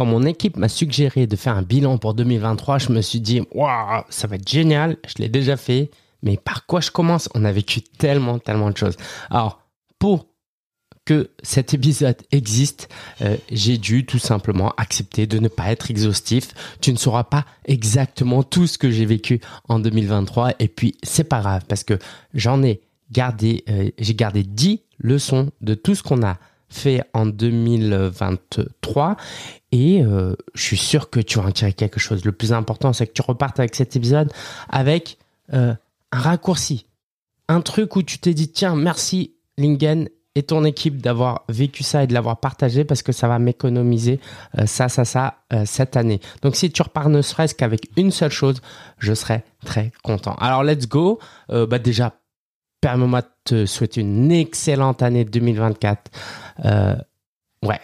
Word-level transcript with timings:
quand 0.00 0.06
mon 0.06 0.24
équipe 0.24 0.56
m'a 0.56 0.70
suggéré 0.70 1.26
de 1.26 1.36
faire 1.36 1.54
un 1.58 1.60
bilan 1.60 1.98
pour 1.98 2.14
2023, 2.14 2.78
je 2.78 2.90
me 2.90 3.02
suis 3.02 3.20
dit, 3.20 3.42
waouh, 3.52 4.02
ça 4.08 4.26
va 4.26 4.36
être 4.36 4.48
génial, 4.48 4.96
je 5.06 5.22
l'ai 5.22 5.28
déjà 5.28 5.58
fait, 5.58 5.90
mais 6.22 6.38
par 6.38 6.64
quoi 6.64 6.80
je 6.80 6.90
commence? 6.90 7.28
On 7.34 7.44
a 7.44 7.52
vécu 7.52 7.82
tellement, 7.82 8.38
tellement 8.38 8.70
de 8.70 8.78
choses. 8.78 8.96
Alors, 9.28 9.60
pour 9.98 10.28
que 11.04 11.28
cet 11.42 11.74
épisode 11.74 12.16
existe, 12.32 12.88
euh, 13.20 13.36
j'ai 13.52 13.76
dû 13.76 14.06
tout 14.06 14.18
simplement 14.18 14.72
accepter 14.78 15.26
de 15.26 15.38
ne 15.38 15.48
pas 15.48 15.70
être 15.70 15.90
exhaustif. 15.90 16.54
Tu 16.80 16.92
ne 16.92 16.96
sauras 16.96 17.24
pas 17.24 17.44
exactement 17.66 18.42
tout 18.42 18.66
ce 18.66 18.78
que 18.78 18.90
j'ai 18.90 19.04
vécu 19.04 19.42
en 19.68 19.80
2023 19.80 20.54
et 20.60 20.68
puis 20.68 20.96
c'est 21.02 21.24
pas 21.24 21.40
grave 21.40 21.64
parce 21.68 21.84
que 21.84 21.98
j'en 22.32 22.62
ai 22.62 22.80
gardé, 23.12 23.64
euh, 23.68 23.90
j'ai 23.98 24.14
gardé 24.14 24.44
10 24.44 24.80
leçons 24.98 25.50
de 25.60 25.74
tout 25.74 25.94
ce 25.94 26.02
qu'on 26.02 26.22
a 26.22 26.38
fait 26.70 27.02
en 27.12 27.26
2023 27.26 29.16
et 29.72 30.02
euh, 30.02 30.34
je 30.54 30.62
suis 30.62 30.76
sûr 30.76 31.10
que 31.10 31.20
tu 31.20 31.38
vas 31.38 31.46
en 31.46 31.52
tirer 31.52 31.72
quelque 31.72 32.00
chose. 32.00 32.24
Le 32.24 32.32
plus 32.32 32.52
important, 32.52 32.92
c'est 32.92 33.06
que 33.06 33.12
tu 33.12 33.22
repartes 33.22 33.58
avec 33.58 33.74
cet 33.74 33.96
épisode 33.96 34.32
avec 34.68 35.18
un 35.52 35.76
raccourci, 36.12 36.86
un 37.48 37.60
truc 37.60 37.96
où 37.96 38.02
tu 38.02 38.18
t'es 38.18 38.34
dit 38.34 38.52
tiens 38.52 38.76
merci 38.76 39.34
Lingen 39.58 40.08
et 40.36 40.42
ton 40.44 40.64
équipe 40.64 41.02
d'avoir 41.02 41.44
vécu 41.48 41.82
ça 41.82 42.04
et 42.04 42.06
de 42.06 42.14
l'avoir 42.14 42.38
partagé 42.38 42.84
parce 42.84 43.02
que 43.02 43.12
ça 43.12 43.26
va 43.26 43.38
m'économiser 43.38 44.20
euh, 44.58 44.66
ça, 44.66 44.88
ça, 44.88 45.04
ça 45.04 45.38
euh, 45.52 45.64
cette 45.66 45.96
année. 45.96 46.20
Donc 46.42 46.56
si 46.56 46.70
tu 46.70 46.82
repars 46.82 47.08
ne 47.08 47.20
serait-ce 47.20 47.54
qu'avec 47.54 47.90
une 47.96 48.10
seule 48.10 48.30
chose, 48.30 48.60
je 48.98 49.12
serai 49.12 49.42
très 49.64 49.90
content. 50.04 50.34
Alors 50.34 50.62
let's 50.62 50.86
go. 50.86 51.18
Euh, 51.50 51.66
bah 51.66 51.78
déjà, 51.78 52.14
permets-moi 52.80 53.22
de 53.22 53.28
te 53.44 53.66
souhaiter 53.66 54.00
une 54.00 54.32
excellente 54.32 55.02
année 55.02 55.24
2024. 55.24 56.10
ouais, 57.64 57.80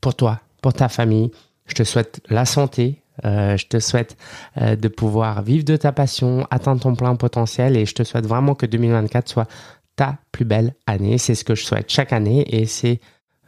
pour 0.00 0.14
toi, 0.14 0.40
pour 0.62 0.72
ta 0.72 0.88
famille. 0.88 1.30
Je 1.66 1.74
te 1.74 1.82
souhaite 1.82 2.20
la 2.28 2.44
santé, 2.44 3.02
je 3.22 3.66
te 3.66 3.78
souhaite 3.78 4.16
de 4.56 4.88
pouvoir 4.88 5.42
vivre 5.42 5.64
de 5.64 5.76
ta 5.76 5.92
passion, 5.92 6.46
atteindre 6.50 6.82
ton 6.82 6.94
plein 6.94 7.16
potentiel 7.16 7.76
et 7.76 7.86
je 7.86 7.94
te 7.94 8.02
souhaite 8.02 8.26
vraiment 8.26 8.54
que 8.54 8.66
2024 8.66 9.28
soit 9.28 9.48
ta 9.96 10.18
plus 10.32 10.44
belle 10.44 10.74
année. 10.86 11.18
C'est 11.18 11.34
ce 11.34 11.44
que 11.44 11.54
je 11.54 11.64
souhaite 11.64 11.90
chaque 11.90 12.12
année 12.12 12.44
et 12.54 12.66
c'est 12.66 13.00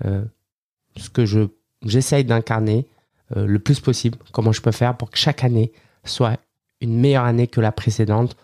euh, 0.04 0.24
ce 0.96 1.10
que 1.10 1.24
je 1.26 1.40
j'essaye 1.84 2.24
d'incarner 2.24 2.86
euh, 3.36 3.46
le 3.46 3.58
plus 3.58 3.80
possible. 3.80 4.18
Comment 4.32 4.52
je 4.52 4.62
peux 4.62 4.72
faire 4.72 4.96
pour 4.96 5.10
que 5.10 5.18
chaque 5.18 5.44
année 5.44 5.72
soit 6.04 6.38
une 6.80 6.98
meilleure 6.98 7.24
année 7.24 7.46
que 7.46 7.60
la 7.60 7.72
précédente, 7.72 8.36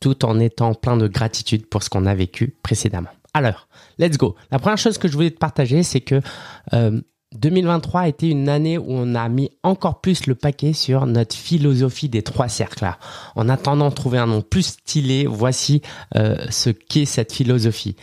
tout 0.00 0.24
en 0.24 0.38
étant 0.38 0.74
plein 0.74 0.96
de 0.96 1.08
gratitude 1.08 1.66
pour 1.66 1.82
ce 1.82 1.90
qu'on 1.90 2.06
a 2.06 2.14
vécu 2.14 2.54
précédemment. 2.62 3.10
Alors, 3.34 3.68
let's 3.98 4.18
go. 4.18 4.36
La 4.50 4.58
première 4.58 4.78
chose 4.78 4.98
que 4.98 5.08
je 5.08 5.14
voulais 5.14 5.30
te 5.30 5.38
partager, 5.38 5.82
c'est 5.82 6.02
que 6.02 6.20
euh, 6.74 7.00
2023 7.34 8.02
a 8.02 8.08
été 8.08 8.28
une 8.28 8.48
année 8.48 8.76
où 8.76 8.86
on 8.88 9.14
a 9.14 9.28
mis 9.28 9.50
encore 9.62 10.00
plus 10.00 10.26
le 10.26 10.34
paquet 10.34 10.72
sur 10.72 11.06
notre 11.06 11.34
philosophie 11.34 12.08
des 12.08 12.22
trois 12.22 12.48
cercles. 12.48 12.90
En 13.34 13.48
attendant 13.48 13.88
de 13.88 13.94
trouver 13.94 14.18
un 14.18 14.26
nom 14.26 14.42
plus 14.42 14.66
stylé, 14.66 15.26
voici 15.26 15.80
euh, 16.16 16.36
ce 16.50 16.70
qu'est 16.70 17.06
cette 17.06 17.32
philosophie. 17.32 17.96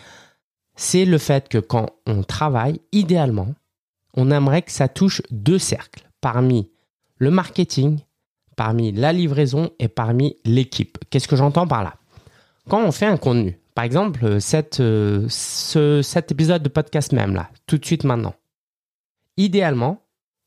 C'est 0.75 1.05
le 1.05 1.17
fait 1.17 1.47
que 1.47 1.57
quand 1.59 1.89
on 2.07 2.23
travaille, 2.23 2.79
idéalement, 2.91 3.53
on 4.15 4.31
aimerait 4.31 4.63
que 4.63 4.71
ça 4.71 4.87
touche 4.87 5.21
deux 5.29 5.59
cercles 5.59 6.09
parmi 6.21 6.71
le 7.17 7.31
marketing, 7.31 7.99
parmi 8.59 8.91
la 8.91 9.13
livraison 9.13 9.71
et 9.79 9.87
parmi 9.87 10.35
l'équipe. 10.43 10.97
Qu'est-ce 11.09 11.29
que 11.29 11.37
j'entends 11.37 11.65
par 11.65 11.81
là? 11.81 11.93
Quand 12.67 12.83
on 12.83 12.91
fait 12.91 13.05
un 13.05 13.15
contenu, 13.15 13.57
par 13.73 13.85
exemple, 13.85 14.19
euh, 14.25 15.27
ce, 15.29 16.01
cet 16.03 16.33
épisode 16.33 16.61
de 16.61 16.67
podcast 16.67 17.13
même 17.13 17.35
là, 17.35 17.49
tout 17.67 17.77
de 17.77 17.85
suite 17.85 18.03
maintenant, 18.03 18.35
idéalement, 19.37 20.01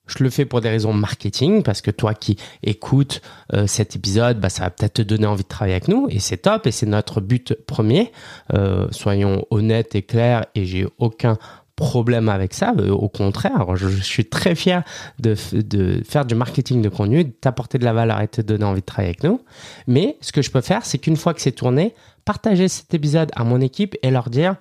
je 0.05 0.23
le 0.23 0.29
fais 0.29 0.45
pour 0.45 0.61
des 0.61 0.69
raisons 0.69 0.93
marketing 0.93 1.63
parce 1.63 1.81
que 1.81 1.91
toi 1.91 2.13
qui 2.13 2.37
écoutes 2.63 3.23
euh, 3.55 3.67
cet 3.67 3.97
épisode, 3.97 4.39
bah, 4.41 4.51
ça 4.51 4.65
va 4.65 4.71
peut-être 4.71 4.95
te 4.95 5.03
donner 5.03 5.27
envie 5.27 5.45
de 5.45 5.49
travailler 5.49 5.77
avec 5.77 5.89
nous 5.89 6.07
et 6.11 6.19
c'est 6.19 6.37
top 6.37 6.67
et 6.67 6.71
c'est 6.71 6.85
notre 6.85 7.23
but 7.23 7.55
premier. 7.67 8.13
Euh, 8.53 8.89
soyons 8.91 9.47
honnêtes 9.51 9.95
et 9.95 10.03
clairs 10.03 10.45
et 10.55 10.67
j'ai 10.67 10.87
aucun 10.99 11.39
problème 11.83 12.29
avec 12.29 12.55
ça. 12.55 12.75
Euh, 12.79 12.91
au 12.91 13.09
contraire, 13.09 13.75
je, 13.75 13.89
suis 13.89 14.25
très 14.25 14.55
fier 14.55 14.85
de, 15.19 15.35
faire 15.35 16.25
du 16.25 16.37
marketing 16.37 16.81
de 16.81 16.89
contenu, 16.89 17.31
t'apporter 17.33 17.79
de 17.79 17.85
la 17.85 17.93
valeur 17.93 18.21
et 18.21 18.29
te 18.29 18.41
donner 18.41 18.65
envie 18.65 18.81
de 18.81 18.87
travailler 18.87 19.11
avec 19.11 19.25
nous. 19.25 19.41
Mais 19.89 20.17
ce 20.21 20.31
que 20.31 20.43
je 20.43 20.51
peux 20.51 20.61
faire, 20.61 20.87
c'est 20.87 20.99
qu'une 20.99 21.17
fois 21.17 21.35
que 21.35 21.41
c'est 21.41 21.53
tourné, 21.53 21.95
partager 22.25 22.69
cet 22.69 22.95
épisode 22.95 23.31
à 23.35 23.43
mon 23.43 23.61
équipe 23.61 23.97
et 24.03 24.11
leur 24.11 24.31
dire, 24.31 24.55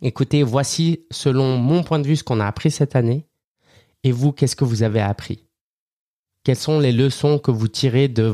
écoutez, 0.00 0.44
voici 0.44 1.00
selon 1.10 1.58
mon 1.58 1.82
point 1.82 1.98
de 1.98 2.06
vue 2.06 2.16
ce 2.16 2.22
qu'on 2.22 2.38
a 2.38 2.46
appris 2.46 2.70
cette 2.70 2.94
année 2.94 3.26
et 4.04 4.12
vous, 4.12 4.30
qu'est-ce 4.30 4.56
que 4.56 4.64
vous 4.64 4.84
avez 4.84 5.00
appris? 5.00 5.44
Quelles 6.44 6.56
sont 6.56 6.78
les 6.78 6.92
leçons 6.92 7.40
que 7.40 7.50
vous 7.50 7.68
tirez 7.68 8.06
de 8.06 8.32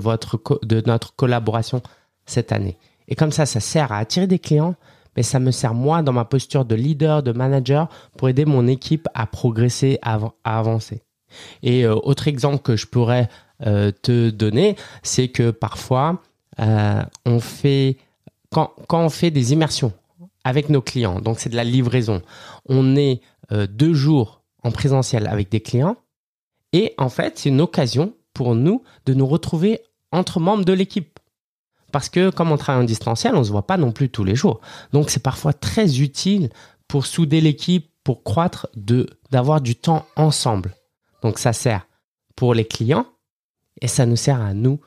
notre 0.87 1.17
collaboration 1.17 1.83
cette 2.27 2.53
année? 2.53 2.77
Et 3.09 3.15
comme 3.15 3.33
ça, 3.33 3.47
ça 3.47 3.61
sert 3.61 3.93
à 3.93 3.99
attirer 3.99 4.27
des 4.27 4.39
clients, 4.39 4.77
mais 5.17 5.23
ça 5.23 5.39
me 5.39 5.51
sert 5.51 5.75
moi 5.75 6.03
dans 6.03 6.13
ma 6.13 6.25
posture 6.25 6.65
de 6.65 6.75
leader, 6.75 7.23
de 7.23 7.33
manager, 7.33 7.89
pour 8.17 8.29
aider 8.29 8.45
mon 8.45 8.67
équipe 8.67 9.09
à 9.15 9.27
progresser, 9.27 9.99
à, 10.03 10.19
avancer. 10.45 11.03
Et 11.63 11.85
euh, 11.85 11.95
autre 11.95 12.29
exemple 12.29 12.63
que 12.63 12.77
je 12.77 12.87
pourrais 12.87 13.29
euh, 13.67 13.91
te 14.03 14.31
donner, 14.31 14.77
c'est 15.03 15.29
que 15.29 15.51
parfois, 15.51 16.23
euh, 16.61 17.03
quand 18.51 18.75
on 18.91 19.09
fait 19.11 19.31
des 19.31 19.53
immersions 19.53 19.93
avec 20.45 20.69
nos 20.69 20.83
clients, 20.83 21.21
donc 21.21 21.41
c'est 21.41 21.51
de 21.51 21.57
la 21.57 21.65
livraison, 21.65 22.23
on 22.67 22.97
est 22.97 23.21
deux 23.69 23.93
jours 23.93 24.43
en 24.63 24.71
présentiel 24.71 25.27
avec 25.27 25.51
des 25.51 25.61
clients. 25.61 25.97
Et 26.73 26.95
en 26.99 27.09
fait, 27.09 27.39
c'est 27.39 27.51
une 27.51 27.61
occasion 27.61 28.15
pour 28.33 28.55
nous 28.55 28.83
de 29.07 29.15
nous 29.15 29.27
retrouver 29.27 29.81
entre 30.13 30.41
membres 30.41 30.65
de 30.65 30.73
l'équipe. 30.73 31.14
Parce 31.95 32.09
que 32.09 32.31
comme 32.31 32.51
on 32.51 32.57
travaille 32.57 32.83
en 32.83 32.87
distanciel, 32.87 33.37
on 33.37 33.39
ne 33.39 33.45
se 33.45 33.53
voit 33.53 33.69
pas 33.69 33.77
non 33.77 33.93
plus 33.93 34.09
tous 34.09 34.25
les 34.25 34.35
jours. 34.35 34.61
Donc 34.93 35.11
c'est 35.11 35.23
parfois 35.23 35.53
très 35.53 36.01
utile 36.01 36.51
pour 36.89 37.07
souder 37.07 37.41
l'équipe, 37.41 37.89
pour 38.03 38.25
croître, 38.25 38.67
de 38.75 39.07
d'avoir 39.31 39.61
du 39.61 39.77
temps 39.77 40.05
ensemble. 40.17 40.75
Donc 41.23 41.39
ça 41.39 41.53
sert 41.53 41.87
pour 42.35 42.53
les 42.53 42.65
clients 42.65 43.07
et 43.81 43.87
ça 43.87 44.07
nous 44.07 44.17
sert 44.17 44.41
à 44.41 44.55
nous 44.55 44.81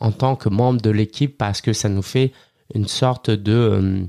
en 0.00 0.12
tant 0.12 0.34
que 0.34 0.48
membres 0.48 0.80
de 0.80 0.88
l'équipe 0.88 1.36
parce 1.36 1.60
que 1.60 1.74
ça 1.74 1.90
nous 1.90 2.00
fait 2.00 2.32
une 2.74 2.88
sorte 2.88 3.28
de, 3.28 3.52
euh, 3.52 4.06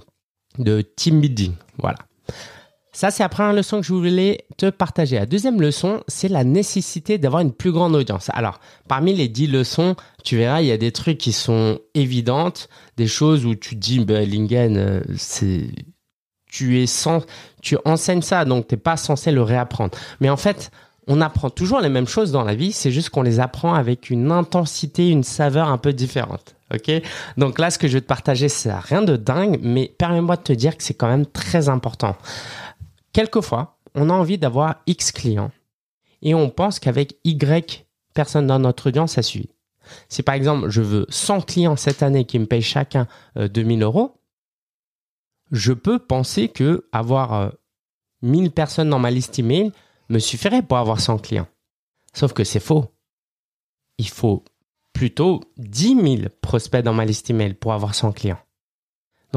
de 0.58 0.80
team 0.80 1.20
building. 1.20 1.54
Voilà. 1.80 1.98
Ça, 2.98 3.12
c'est 3.12 3.22
la 3.22 3.30
première 3.30 3.54
leçon 3.54 3.80
que 3.80 3.86
je 3.86 3.94
voulais 3.94 4.40
te 4.58 4.72
partager. 4.72 5.18
La 5.18 5.28
deuxième 5.28 5.62
leçon, 5.62 6.02
c'est 6.08 6.30
la 6.30 6.44
nécessité 6.44 7.20
d'avoir 7.20 7.44
une 7.44 7.54
plus 7.54 7.72
grande 7.72 7.94
audience. 7.94 8.32
Alors, 8.34 8.60
parmi 8.88 9.14
les 9.14 9.28
dix 9.28 9.46
leçons, 9.46 9.96
tu 10.24 10.36
verras, 10.36 10.64
il 10.64 10.68
y 10.68 10.72
a 10.72 10.78
des 10.78 10.92
trucs 10.92 11.20
qui 11.20 11.32
sont 11.32 11.78
évidentes, 11.94 12.70
des 12.98 13.06
choses 13.06 13.46
où 13.46 13.54
tu 13.54 13.76
dis, 13.76 14.00
ben, 14.00 14.28
Lingen, 14.28 14.78
euh, 14.78 15.02
c'est, 15.16 15.70
tu 16.50 16.82
es 16.82 16.88
sans, 16.88 17.24
tu 17.62 17.78
enseignes 17.86 18.24
ça, 18.24 18.46
donc 18.46 18.66
t'es 18.66 18.78
pas 18.78 18.98
censé 18.98 19.32
le 19.32 19.44
réapprendre. 19.44 19.96
Mais 20.20 20.32
en 20.32 20.38
fait, 20.38 20.72
on 21.06 21.22
apprend 21.22 21.52
toujours 21.52 21.82
les 21.82 21.90
mêmes 21.90 22.08
choses 22.08 22.32
dans 22.32 22.44
la 22.44 22.56
vie, 22.56 22.72
c'est 22.72 22.90
juste 22.90 23.12
qu'on 23.12 23.22
les 23.22 23.40
apprend 23.40 23.76
avec 23.76 24.10
une 24.10 24.32
intensité, 24.32 25.10
une 25.10 25.24
saveur 25.24 25.70
un 25.70 25.78
peu 25.78 25.94
différente. 25.94 26.56
Ok? 26.74 26.92
Donc 27.38 27.60
là, 27.60 27.70
ce 27.70 27.78
que 27.78 27.88
je 27.88 27.94
vais 27.94 28.02
te 28.02 28.08
partager, 28.08 28.50
c'est 28.50 28.74
rien 28.74 29.02
de 29.02 29.16
dingue, 29.16 29.60
mais 29.62 29.94
permets-moi 29.98 30.36
de 30.36 30.42
te 30.42 30.54
dire 30.54 30.76
que 30.76 30.84
c'est 30.84 30.96
quand 30.96 31.08
même 31.08 31.26
très 31.26 31.70
important. 31.70 32.18
Quelquefois, 33.18 33.80
on 33.96 34.12
a 34.12 34.14
envie 34.14 34.38
d'avoir 34.38 34.84
X 34.86 35.12
clients 35.12 35.50
et 36.22 36.36
on 36.36 36.52
pense 36.52 36.80
qu'avec 36.80 37.18
Y 37.24 37.88
personnes 38.14 38.46
dans 38.46 38.60
notre 38.60 38.90
audience, 38.90 39.14
ça 39.14 39.24
suit. 39.24 39.50
Si 40.08 40.22
par 40.22 40.36
exemple, 40.36 40.70
je 40.70 40.84
veux 40.84 41.08
100 41.10 41.42
clients 41.42 41.76
cette 41.78 42.04
année 42.04 42.26
qui 42.26 42.38
me 42.38 42.46
payent 42.46 42.62
chacun 42.62 43.08
2000 43.36 43.82
euh, 43.82 43.86
euros, 43.88 44.22
je 45.50 45.74
peux 45.74 45.98
penser 45.98 46.48
que 46.48 46.88
avoir 46.92 47.54
1000 48.22 48.46
euh, 48.46 48.50
personnes 48.52 48.92
dans 48.92 49.00
ma 49.00 49.10
liste 49.10 49.40
email 49.40 49.72
me 50.10 50.20
suffirait 50.20 50.62
pour 50.62 50.78
avoir 50.78 51.00
100 51.00 51.18
clients. 51.18 51.48
Sauf 52.14 52.34
que 52.34 52.44
c'est 52.44 52.60
faux. 52.60 52.86
Il 53.98 54.10
faut 54.10 54.46
plutôt 54.94 55.42
10 55.58 56.18
000 56.20 56.30
prospects 56.40 56.84
dans 56.84 56.94
ma 56.94 57.06
liste 57.06 57.32
email 57.32 57.56
pour 57.56 57.74
avoir 57.74 57.96
100 57.96 58.12
clients. 58.12 58.38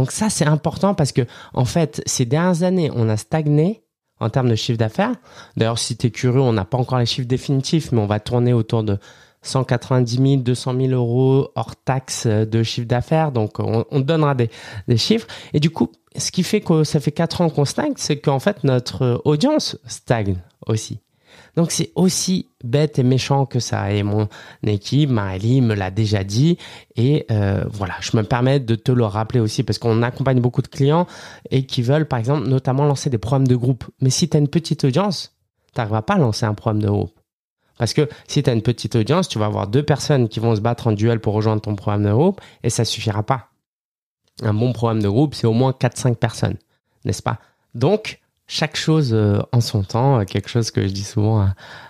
Donc 0.01 0.13
ça, 0.13 0.31
c'est 0.31 0.47
important 0.47 0.95
parce 0.95 1.13
que, 1.13 1.27
en 1.53 1.67
fait, 1.67 2.03
ces 2.07 2.25
dernières 2.25 2.63
années, 2.63 2.91
on 2.95 3.11
a 3.11 3.19
stagné 3.19 3.85
en 4.19 4.31
termes 4.31 4.49
de 4.49 4.55
chiffre 4.55 4.79
d'affaires. 4.79 5.13
D'ailleurs, 5.59 5.79
si 5.79 5.95
tu 5.95 6.07
es 6.07 6.11
curieux, 6.11 6.41
on 6.41 6.55
n'a 6.55 6.65
pas 6.65 6.79
encore 6.79 6.99
les 6.99 7.05
chiffres 7.05 7.29
définitifs, 7.29 7.93
mais 7.93 8.01
on 8.01 8.07
va 8.07 8.19
tourner 8.19 8.55
autour 8.55 8.83
de 8.83 8.97
190 9.43 10.17
000, 10.17 10.37
200 10.37 10.75
000 10.75 10.93
euros 10.93 11.51
hors 11.55 11.77
taxe 11.77 12.27
de 12.27 12.63
chiffre 12.63 12.89
d'affaires. 12.89 13.31
Donc, 13.31 13.59
on, 13.59 13.85
on 13.91 14.01
donnera 14.01 14.35
des, 14.35 14.49
des, 14.89 14.97
chiffres. 14.97 15.27
Et 15.53 15.61
du 15.61 15.69
coup, 15.69 15.93
ce 16.17 16.31
qui 16.31 16.45
fait 16.45 16.63
que 16.63 16.83
ça 16.83 16.99
fait 16.99 17.13
quatre 17.13 17.43
ans 17.43 17.51
qu'on 17.51 17.67
stagne, 17.67 17.93
c'est 17.97 18.21
qu'en 18.21 18.41
fait, 18.41 18.65
notre 18.65 19.21
audience 19.27 19.77
stagne 19.87 20.39
aussi. 20.67 21.01
Donc 21.57 21.71
c'est 21.71 21.93
aussi 21.95 22.49
bête 22.65 22.99
et 22.99 23.03
méchant 23.03 23.47
que 23.47 23.61
ça. 23.61 23.93
Et 23.93 24.03
mon 24.03 24.29
équipe, 24.67 25.11
Maëlie, 25.11 25.61
me 25.61 25.75
l'a 25.75 25.91
déjà 25.91 26.25
dit. 26.25 26.59
Et 26.97 27.27
euh, 27.31 27.65
voilà, 27.71 27.95
je 28.01 28.17
me 28.17 28.23
permets 28.23 28.61
de 28.61 28.75
te 28.75 28.93
le 28.93 29.05
rappeler 29.05 29.41
aussi 29.41 29.63
parce 29.63 29.79
qu'on 29.79 30.03
accompagne 30.03 30.41
beaucoup 30.41 30.63
de 30.63 30.69
clients 30.69 31.07
et 31.51 31.65
qui 31.65 31.83
veulent, 31.83 32.07
par 32.07 32.19
exemple, 32.19 32.49
notamment 32.49 32.85
lancer 32.85 33.11
des 33.11 33.19
programmes 33.19 33.49
de 33.49 33.57
groupe. 33.57 33.85
Mais 34.01 34.11
si 34.11 34.29
tu 34.29 34.37
as 34.37 34.41
une 34.41 34.49
petite 34.49 34.85
audience, 34.85 35.35
tu 35.75 35.83
pas 35.87 36.15
à 36.15 36.19
lancer 36.19 36.47
un 36.47 36.55
programme 36.55 36.83
de 36.83 36.89
groupe. 36.89 37.13
Parce 37.79 37.95
que 37.95 38.09
si 38.29 38.43
tu 38.43 38.51
as 38.51 38.53
une 38.53 38.63
petite 38.63 38.95
audience, 38.95 39.27
tu 39.29 39.39
vas 39.39 39.47
avoir 39.47 39.67
deux 39.67 39.83
personnes 39.83 40.29
qui 40.29 40.39
vont 40.39 40.55
se 40.55 40.61
battre 40.61 40.89
en 40.89 40.93
duel 40.93 41.19
pour 41.19 41.33
rejoindre 41.33 41.63
ton 41.63 41.75
programme 41.77 42.05
de 42.05 42.13
groupe 42.13 42.41
et 42.63 42.69
ça 42.69 42.85
suffira 42.85 43.23
pas. 43.23 43.49
Un 44.43 44.53
bon 44.53 44.73
programme 44.73 45.03
de 45.03 45.09
groupe, 45.09 45.35
c'est 45.35 45.47
au 45.47 45.53
moins 45.53 45.71
4-5 45.73 46.17
personnes, 46.17 46.57
n'est-ce 47.05 47.23
pas? 47.23 47.39
Donc, 47.75 48.21
chaque 48.51 48.77
chose 48.77 49.13
euh, 49.13 49.39
en 49.53 49.61
son 49.61 49.83
temps, 49.83 50.25
quelque 50.25 50.49
chose 50.49 50.71
que 50.71 50.83
je 50.83 50.93
dis 50.93 51.05
souvent 51.05 51.41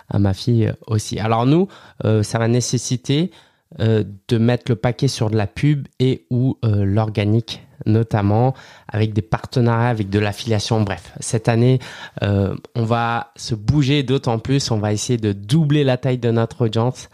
à, 0.09 0.19
ma 0.19 0.33
fille 0.33 0.73
aussi. 0.87 1.19
Alors 1.19 1.45
nous, 1.45 1.67
euh, 2.05 2.23
ça 2.23 2.37
va 2.37 2.47
nécessiter 2.47 3.31
euh, 3.79 4.03
de 4.27 4.37
mettre 4.37 4.65
le 4.69 4.75
paquet 4.75 5.07
sur 5.07 5.29
de 5.29 5.37
la 5.37 5.47
pub 5.47 5.87
et 5.99 6.25
ou 6.29 6.57
l'organique 6.63 7.61
notamment 7.85 8.53
avec 8.87 9.13
des 9.13 9.21
partenariats, 9.21 9.89
avec 9.89 10.09
de 10.09 10.19
l'affiliation. 10.19 10.81
Bref, 10.81 11.13
cette 11.19 11.47
année, 11.47 11.79
euh, 12.23 12.55
on 12.75 12.83
va 12.83 13.31
se 13.35 13.55
bouger 13.55 14.03
d'autant 14.03 14.39
plus. 14.39 14.71
On 14.71 14.77
va 14.77 14.93
essayer 14.93 15.17
de 15.17 15.33
doubler 15.33 15.83
la 15.83 15.97
taille 15.97 16.17
de 16.17 16.31
notre 16.31 16.65
audience 16.65 17.09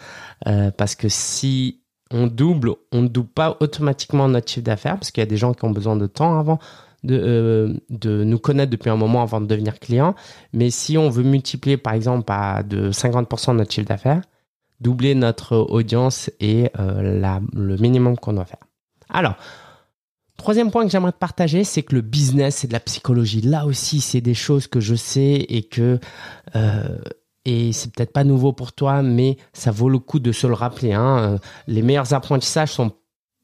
euh, 0.47 0.71
parce 0.71 0.95
que 0.95 1.09
si 1.09 1.81
on 2.11 2.27
double, 2.27 2.71
on 2.91 3.01
ne 3.01 3.07
double 3.07 3.29
pas 3.29 3.57
automatiquement 3.59 4.27
notre 4.27 4.49
chiffre 4.49 4.63
d'affaires 4.63 4.95
parce 4.95 5.11
qu'il 5.11 5.21
y 5.21 5.27
a 5.27 5.29
des 5.29 5.37
gens 5.37 5.53
qui 5.53 5.65
ont 5.65 5.71
besoin 5.71 5.95
de 5.95 6.07
temps 6.07 6.39
avant 6.39 6.59
de, 7.03 7.19
euh, 7.19 7.73
de 7.89 8.23
nous 8.23 8.39
connaître 8.39 8.71
depuis 8.71 8.89
un 8.89 8.95
moment 8.95 9.21
avant 9.21 9.41
de 9.41 9.45
devenir 9.45 9.79
client. 9.79 10.15
Mais 10.53 10.69
si 10.69 10.97
on 10.97 11.09
veut 11.09 11.23
multiplier 11.23 11.77
par 11.77 11.93
exemple 11.93 12.31
à 12.31 12.63
de 12.63 12.91
50% 12.91 13.55
notre 13.55 13.71
chiffre 13.71 13.87
d'affaires, 13.87 14.21
doubler 14.79 15.15
notre 15.15 15.57
audience 15.57 16.29
est 16.39 16.71
la, 16.77 17.41
le 17.53 17.77
minimum 17.77 18.15
qu'on 18.17 18.33
doit 18.33 18.45
faire. 18.45 18.59
Alors, 19.09 19.35
Troisième 20.37 20.69
point 20.69 20.85
que 20.85 20.91
j'aimerais 20.91 21.11
partager, 21.11 21.63
c'est 21.63 21.81
que 21.81 21.95
le 21.95 22.01
business, 22.01 22.57
c'est 22.57 22.67
de 22.67 22.73
la 22.73 22.79
psychologie. 22.79 23.41
Là 23.41 23.65
aussi, 23.65 24.01
c'est 24.01 24.21
des 24.21 24.35
choses 24.35 24.67
que 24.67 24.79
je 24.79 24.93
sais 24.93 25.45
et 25.49 25.63
que 25.63 25.99
euh, 26.55 26.97
et 27.43 27.73
c'est 27.73 27.91
peut-être 27.91 28.13
pas 28.13 28.23
nouveau 28.23 28.53
pour 28.53 28.73
toi, 28.73 29.01
mais 29.01 29.37
ça 29.53 29.71
vaut 29.71 29.89
le 29.89 29.99
coup 29.99 30.19
de 30.19 30.31
se 30.31 30.45
le 30.45 30.53
rappeler. 30.53 30.93
Hein. 30.93 31.17
Euh, 31.17 31.37
les 31.67 31.81
meilleurs 31.81 32.13
apprentissages 32.13 32.71
sont 32.73 32.91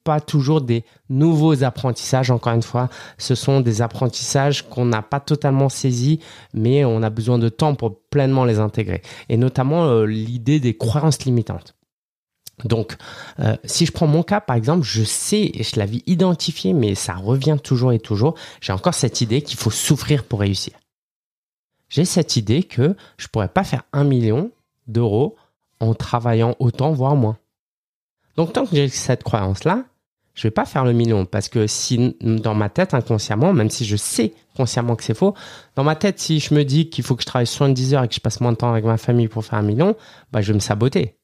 pas 0.03 0.19
toujours 0.19 0.61
des 0.61 0.83
nouveaux 1.09 1.63
apprentissages. 1.63 2.31
Encore 2.31 2.53
une 2.53 2.63
fois, 2.63 2.89
ce 3.17 3.35
sont 3.35 3.61
des 3.61 3.81
apprentissages 3.81 4.67
qu'on 4.69 4.85
n'a 4.85 5.01
pas 5.01 5.19
totalement 5.19 5.69
saisis, 5.69 6.19
mais 6.53 6.85
on 6.85 7.01
a 7.03 7.09
besoin 7.09 7.39
de 7.39 7.49
temps 7.49 7.75
pour 7.75 7.99
pleinement 8.09 8.45
les 8.45 8.59
intégrer. 8.59 9.01
Et 9.29 9.37
notamment 9.37 9.85
euh, 9.85 10.05
l'idée 10.05 10.59
des 10.59 10.75
croyances 10.75 11.23
limitantes. 11.25 11.75
Donc, 12.65 12.95
euh, 13.39 13.57
si 13.63 13.85
je 13.85 13.91
prends 13.91 14.07
mon 14.07 14.23
cas, 14.23 14.39
par 14.39 14.55
exemple, 14.55 14.83
je 14.83 15.03
sais 15.03 15.51
je 15.55 15.79
l'avais 15.79 16.01
identifié, 16.05 16.73
mais 16.73 16.95
ça 16.95 17.15
revient 17.15 17.57
toujours 17.61 17.91
et 17.91 17.99
toujours. 17.99 18.35
J'ai 18.61 18.73
encore 18.73 18.93
cette 18.93 19.21
idée 19.21 19.41
qu'il 19.41 19.57
faut 19.57 19.71
souffrir 19.71 20.23
pour 20.23 20.39
réussir. 20.39 20.73
J'ai 21.89 22.05
cette 22.05 22.35
idée 22.35 22.63
que 22.63 22.95
je 23.17 23.27
pourrais 23.27 23.49
pas 23.49 23.63
faire 23.63 23.83
un 23.91 24.03
million 24.03 24.51
d'euros 24.87 25.35
en 25.79 25.93
travaillant 25.93 26.55
autant, 26.59 26.91
voire 26.91 27.15
moins. 27.15 27.37
Donc, 28.35 28.53
tant 28.53 28.65
que 28.65 28.75
j'ai 28.75 28.87
cette 28.87 29.23
croyance-là, 29.23 29.85
je 30.33 30.47
vais 30.47 30.51
pas 30.51 30.65
faire 30.65 30.83
le 30.83 30.93
million 30.93 31.25
parce 31.25 31.47
que 31.47 31.67
si 31.67 32.15
dans 32.21 32.55
ma 32.55 32.69
tête 32.69 32.93
inconsciemment, 32.93 33.53
même 33.53 33.69
si 33.69 33.85
je 33.85 33.95
sais 33.95 34.33
consciemment 34.55 34.95
que 34.95 35.03
c'est 35.03 35.13
faux, 35.13 35.35
dans 35.75 35.83
ma 35.83 35.95
tête, 35.95 36.19
si 36.19 36.39
je 36.39 36.53
me 36.53 36.63
dis 36.63 36.89
qu'il 36.89 37.03
faut 37.03 37.15
que 37.15 37.21
je 37.21 37.27
travaille 37.27 37.47
70 37.47 37.93
heures 37.93 38.03
et 38.03 38.07
que 38.07 38.15
je 38.15 38.19
passe 38.19 38.41
moins 38.41 38.51
de 38.51 38.57
temps 38.57 38.71
avec 38.71 38.85
ma 38.85 38.97
famille 38.97 39.27
pour 39.27 39.45
faire 39.45 39.59
un 39.59 39.63
million, 39.63 39.95
bah, 40.31 40.41
je 40.41 40.47
vais 40.47 40.55
me 40.55 40.59
saboter 40.59 41.17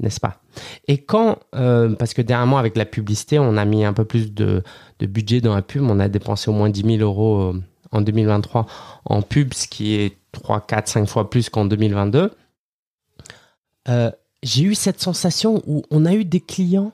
n'est-ce 0.00 0.20
pas? 0.20 0.40
Et 0.88 0.98
quand, 0.98 1.38
euh, 1.54 1.94
parce 1.94 2.14
que 2.14 2.22
dernièrement 2.22 2.58
avec 2.58 2.76
la 2.76 2.84
publicité, 2.84 3.38
on 3.38 3.56
a 3.56 3.64
mis 3.64 3.84
un 3.84 3.92
peu 3.92 4.04
plus 4.04 4.32
de, 4.32 4.62
budget 5.00 5.40
dans 5.40 5.54
la 5.54 5.62
pub, 5.62 5.82
on 5.82 6.00
a 6.00 6.08
dépensé 6.08 6.50
au 6.50 6.54
moins 6.54 6.70
10 6.70 6.98
000 6.98 7.02
euros 7.02 7.52
euh, 7.52 7.62
en 7.92 8.00
2023 8.00 8.66
en 9.04 9.22
pub, 9.22 9.54
ce 9.54 9.68
qui 9.68 9.94
est 9.94 10.16
3, 10.32 10.66
4, 10.66 10.88
5 10.88 11.06
fois 11.06 11.30
plus 11.30 11.48
qu'en 11.48 11.64
2022. 11.66 12.32
Euh, 13.88 14.10
j'ai 14.42 14.64
eu 14.64 14.74
cette 14.74 15.00
sensation 15.00 15.62
où 15.66 15.82
on 15.90 16.06
a 16.06 16.14
eu 16.14 16.24
des 16.24 16.40
clients, 16.40 16.92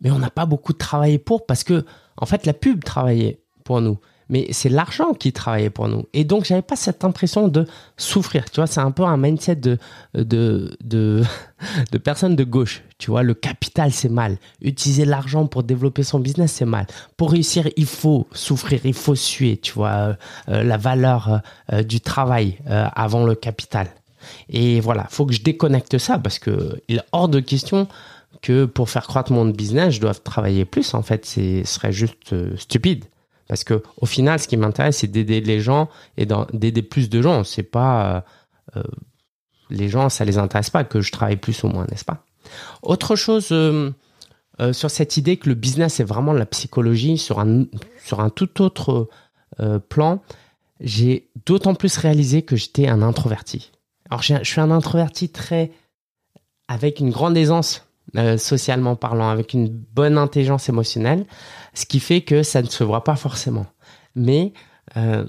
mais 0.00 0.10
on 0.10 0.18
n'a 0.18 0.30
pas 0.30 0.46
beaucoup 0.46 0.72
travaillé 0.72 1.18
pour, 1.18 1.46
parce 1.46 1.64
que 1.64 1.84
en 2.16 2.26
fait 2.26 2.46
la 2.46 2.52
pub 2.52 2.84
travaillait 2.84 3.40
pour 3.64 3.80
nous 3.80 3.98
mais 4.28 4.46
c'est 4.50 4.68
l'argent 4.68 5.14
qui 5.14 5.32
travaillait 5.32 5.70
pour 5.70 5.88
nous. 5.88 6.06
Et 6.12 6.24
donc, 6.24 6.44
j'avais 6.44 6.62
pas 6.62 6.76
cette 6.76 7.04
impression 7.04 7.48
de 7.48 7.66
souffrir. 7.96 8.50
Tu 8.50 8.56
vois, 8.56 8.66
c'est 8.66 8.80
un 8.80 8.90
peu 8.90 9.04
un 9.04 9.16
mindset 9.16 9.56
de, 9.56 9.78
de, 10.14 10.76
de, 10.82 11.22
de 11.92 11.98
personne 11.98 12.36
de 12.36 12.44
gauche. 12.44 12.82
Tu 12.98 13.10
vois, 13.10 13.22
le 13.22 13.34
capital, 13.34 13.92
c'est 13.92 14.10
mal. 14.10 14.38
Utiliser 14.60 15.04
l'argent 15.04 15.46
pour 15.46 15.62
développer 15.62 16.02
son 16.02 16.20
business, 16.20 16.52
c'est 16.52 16.66
mal. 16.66 16.86
Pour 17.16 17.32
réussir, 17.32 17.68
il 17.76 17.86
faut 17.86 18.26
souffrir, 18.32 18.80
il 18.84 18.94
faut 18.94 19.14
suer. 19.14 19.56
Tu 19.56 19.72
vois, 19.72 19.90
euh, 19.90 20.14
euh, 20.50 20.62
la 20.62 20.76
valeur 20.76 21.40
euh, 21.72 21.82
du 21.82 22.00
travail 22.00 22.58
avant 22.66 23.24
le 23.24 23.34
capital. 23.34 23.88
Et 24.50 24.80
voilà, 24.80 25.06
faut 25.08 25.24
que 25.24 25.32
je 25.32 25.42
déconnecte 25.42 25.96
ça 25.96 26.18
parce 26.18 26.38
que 26.38 26.82
il 26.88 26.96
est 26.96 27.04
hors 27.12 27.28
de 27.28 27.40
question 27.40 27.88
que 28.42 28.64
pour 28.64 28.90
faire 28.90 29.06
croître 29.06 29.32
mon 29.32 29.46
business, 29.46 29.94
je 29.94 30.00
dois 30.00 30.14
travailler 30.14 30.64
plus. 30.64 30.94
En 30.94 31.02
fait, 31.02 31.26
ce 31.26 31.62
serait 31.64 31.92
juste 31.92 32.56
stupide. 32.56 33.04
Parce 33.48 33.64
que 33.64 33.82
au 33.96 34.06
final, 34.06 34.38
ce 34.38 34.46
qui 34.46 34.56
m'intéresse, 34.56 34.98
c'est 34.98 35.06
d'aider 35.06 35.40
les 35.40 35.60
gens 35.60 35.88
et 36.16 36.26
d'aider 36.52 36.82
plus 36.82 37.08
de 37.08 37.22
gens. 37.22 37.42
C'est 37.44 37.62
pas 37.62 38.24
euh, 38.76 38.80
euh, 38.80 38.82
les 39.70 39.88
gens, 39.88 40.10
ça 40.10 40.24
les 40.24 40.38
intéresse 40.38 40.70
pas 40.70 40.84
que 40.84 41.00
je 41.00 41.10
travaille 41.10 41.38
plus 41.38 41.64
ou 41.64 41.68
moins, 41.68 41.86
n'est-ce 41.90 42.04
pas? 42.04 42.24
Autre 42.82 43.16
chose 43.16 43.48
euh, 43.50 43.92
sur 44.72 44.90
cette 44.90 45.16
idée 45.16 45.38
que 45.38 45.48
le 45.48 45.54
business 45.54 45.98
est 45.98 46.04
vraiment 46.04 46.34
la 46.34 46.46
psychologie 46.46 47.16
sur 47.16 47.40
un 47.40 47.64
sur 48.04 48.20
un 48.20 48.30
tout 48.30 48.62
autre 48.62 49.08
plan, 49.88 50.22
j'ai 50.80 51.28
d'autant 51.46 51.74
plus 51.74 51.96
réalisé 51.96 52.42
que 52.42 52.54
j'étais 52.54 52.86
un 52.86 53.02
introverti. 53.02 53.72
Alors 54.08 54.22
je 54.22 54.34
suis 54.44 54.60
un 54.60 54.70
introverti 54.70 55.30
très 55.30 55.72
avec 56.68 57.00
une 57.00 57.10
grande 57.10 57.36
aisance 57.36 57.87
euh, 58.16 58.38
socialement 58.38 58.96
parlant, 58.96 59.28
avec 59.28 59.52
une 59.52 59.68
bonne 59.68 60.16
intelligence 60.16 60.68
émotionnelle, 60.68 61.26
ce 61.74 61.84
qui 61.84 62.00
fait 62.00 62.22
que 62.22 62.42
ça 62.42 62.62
ne 62.62 62.68
se 62.68 62.82
voit 62.82 63.04
pas 63.04 63.16
forcément. 63.16 63.66
Mais 64.14 64.52
euh, 64.96 65.26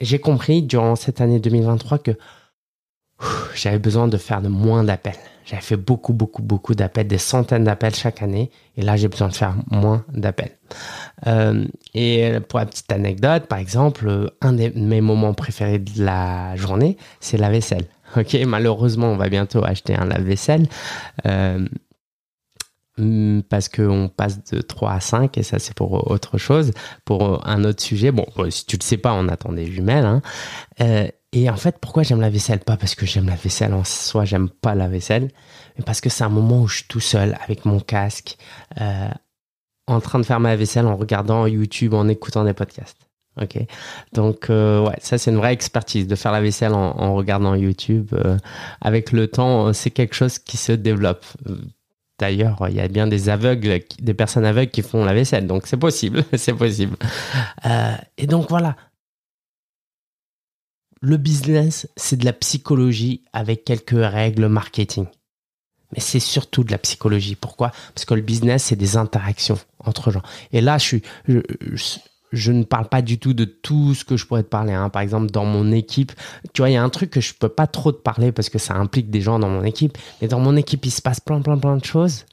j'ai 0.00 0.18
compris 0.18 0.62
durant 0.62 0.96
cette 0.96 1.20
année 1.20 1.40
2023 1.40 1.98
que 1.98 2.12
j'avais 3.54 3.78
besoin 3.78 4.08
de 4.08 4.16
faire 4.16 4.40
de 4.40 4.48
moins 4.48 4.82
d'appels. 4.82 5.12
J'avais 5.44 5.60
fait 5.60 5.76
beaucoup, 5.76 6.14
beaucoup, 6.14 6.42
beaucoup 6.42 6.74
d'appels, 6.74 7.06
des 7.06 7.18
centaines 7.18 7.64
d'appels 7.64 7.94
chaque 7.94 8.22
année, 8.22 8.50
et 8.76 8.82
là 8.82 8.96
j'ai 8.96 9.08
besoin 9.08 9.28
de 9.28 9.34
faire 9.34 9.54
moins 9.70 10.04
d'appels. 10.12 10.56
Euh, 11.26 11.66
et 11.92 12.38
pour 12.48 12.60
la 12.60 12.66
petite 12.66 12.90
anecdote, 12.92 13.46
par 13.46 13.58
exemple, 13.58 14.32
un 14.40 14.52
de 14.54 14.72
mes 14.76 15.02
moments 15.02 15.34
préférés 15.34 15.80
de 15.80 16.02
la 16.02 16.56
journée, 16.56 16.96
c'est 17.20 17.36
la 17.36 17.50
vaisselle. 17.50 17.84
Ok, 18.16 18.36
malheureusement, 18.46 19.08
on 19.08 19.16
va 19.16 19.28
bientôt 19.28 19.64
acheter 19.64 19.94
un 19.94 20.04
lave-vaisselle. 20.04 20.66
Parce 23.48 23.68
qu'on 23.68 24.10
passe 24.14 24.42
de 24.44 24.60
3 24.60 24.92
à 24.92 25.00
5 25.00 25.38
et 25.38 25.42
ça 25.42 25.58
c'est 25.58 25.74
pour 25.74 26.10
autre 26.10 26.38
chose, 26.38 26.72
pour 27.04 27.46
un 27.46 27.64
autre 27.64 27.82
sujet. 27.82 28.12
Bon, 28.12 28.26
si 28.50 28.66
tu 28.66 28.76
le 28.76 28.82
sais 28.82 28.96
pas, 28.96 29.12
on 29.12 29.28
attend 29.28 29.52
des 29.52 29.66
jumelles. 29.66 30.04
Hein. 30.04 30.22
Euh, 30.80 31.08
et 31.32 31.48
en 31.48 31.56
fait, 31.56 31.78
pourquoi 31.80 32.02
j'aime 32.02 32.20
la 32.20 32.30
vaisselle? 32.30 32.60
Pas 32.60 32.76
parce 32.76 32.94
que 32.94 33.06
j'aime 33.06 33.26
la 33.26 33.36
vaisselle 33.36 33.72
en 33.72 33.84
soi, 33.84 34.24
j'aime 34.24 34.48
pas 34.48 34.74
la 34.74 34.88
vaisselle, 34.88 35.30
mais 35.78 35.84
parce 35.84 36.00
que 36.00 36.08
c'est 36.08 36.24
un 36.24 36.28
moment 36.28 36.62
où 36.62 36.68
je 36.68 36.76
suis 36.76 36.86
tout 36.88 37.00
seul 37.00 37.38
avec 37.42 37.64
mon 37.64 37.80
casque, 37.80 38.36
euh, 38.80 39.08
en 39.86 40.00
train 40.00 40.18
de 40.18 40.24
faire 40.24 40.40
ma 40.40 40.56
vaisselle 40.56 40.86
en 40.86 40.96
regardant 40.96 41.46
YouTube, 41.46 41.94
en 41.94 42.08
écoutant 42.08 42.44
des 42.44 42.54
podcasts. 42.54 43.06
Ok, 43.40 43.58
donc 44.12 44.50
euh, 44.50 44.84
ouais, 44.84 44.96
ça 45.00 45.16
c'est 45.16 45.30
une 45.30 45.36
vraie 45.36 45.52
expertise 45.52 46.08
de 46.08 46.16
faire 46.16 46.32
la 46.32 46.40
vaisselle 46.40 46.74
en 46.74 47.14
regardant 47.14 47.54
YouTube. 47.54 48.12
avec 48.80 49.12
le 49.12 49.28
temps, 49.28 49.72
c'est 49.72 49.90
quelque 49.90 50.14
chose 50.14 50.40
qui 50.40 50.56
se 50.56 50.72
développe 50.72 51.24
D'ailleurs, 52.20 52.58
il 52.68 52.74
y 52.74 52.80
a 52.80 52.88
bien 52.88 53.06
des 53.06 53.30
aveugles, 53.30 53.80
des 53.98 54.14
personnes 54.14 54.44
aveugles 54.44 54.70
qui 54.70 54.82
font 54.82 55.06
la 55.06 55.14
vaisselle, 55.14 55.46
donc 55.46 55.66
c'est 55.66 55.78
possible, 55.78 56.22
c'est 56.36 56.52
possible. 56.52 56.96
Euh, 57.64 57.96
et 58.18 58.26
donc 58.26 58.50
voilà, 58.50 58.76
le 61.00 61.16
business, 61.16 61.88
c'est 61.96 62.16
de 62.16 62.26
la 62.26 62.34
psychologie 62.34 63.24
avec 63.32 63.64
quelques 63.64 63.92
règles 63.92 64.48
marketing. 64.48 65.06
Mais 65.92 66.00
c'est 66.00 66.20
surtout 66.20 66.62
de 66.62 66.70
la 66.70 66.78
psychologie. 66.78 67.36
Pourquoi? 67.36 67.72
Parce 67.94 68.04
que 68.04 68.12
le 68.12 68.20
business, 68.20 68.64
c'est 68.64 68.76
des 68.76 68.98
interactions 68.98 69.58
entre 69.78 70.10
gens. 70.10 70.22
Et 70.52 70.60
là, 70.60 70.76
je 70.76 70.84
suis, 70.84 71.02
ne 72.32 72.62
parle 72.62 72.88
pas 72.88 73.02
du 73.02 73.18
tout 73.18 73.34
de 73.34 73.44
tout 73.44 73.94
ce 73.94 74.04
que 74.04 74.16
je 74.16 74.26
pourrais 74.26 74.42
te 74.42 74.48
parler. 74.48 74.72
Hein. 74.72 74.88
Par 74.88 75.02
exemple, 75.02 75.30
dans 75.30 75.44
mon 75.44 75.72
équipe, 75.72 76.12
tu 76.52 76.62
vois, 76.62 76.70
il 76.70 76.74
y 76.74 76.76
a 76.76 76.82
un 76.82 76.88
truc 76.88 77.10
que 77.10 77.20
je 77.20 77.34
peux 77.34 77.48
pas 77.48 77.66
trop 77.66 77.92
te 77.92 78.00
parler 78.00 78.32
parce 78.32 78.48
que 78.48 78.58
ça 78.58 78.74
implique 78.74 79.10
des 79.10 79.20
gens 79.20 79.38
dans 79.38 79.48
mon 79.48 79.64
équipe. 79.64 79.98
Mais 80.20 80.28
dans 80.28 80.40
mon 80.40 80.56
équipe, 80.56 80.84
il 80.86 80.90
se 80.90 81.02
passe 81.02 81.20
plein, 81.20 81.40
plein, 81.40 81.58
plein 81.58 81.76
de 81.76 81.84
choses. 81.84 82.26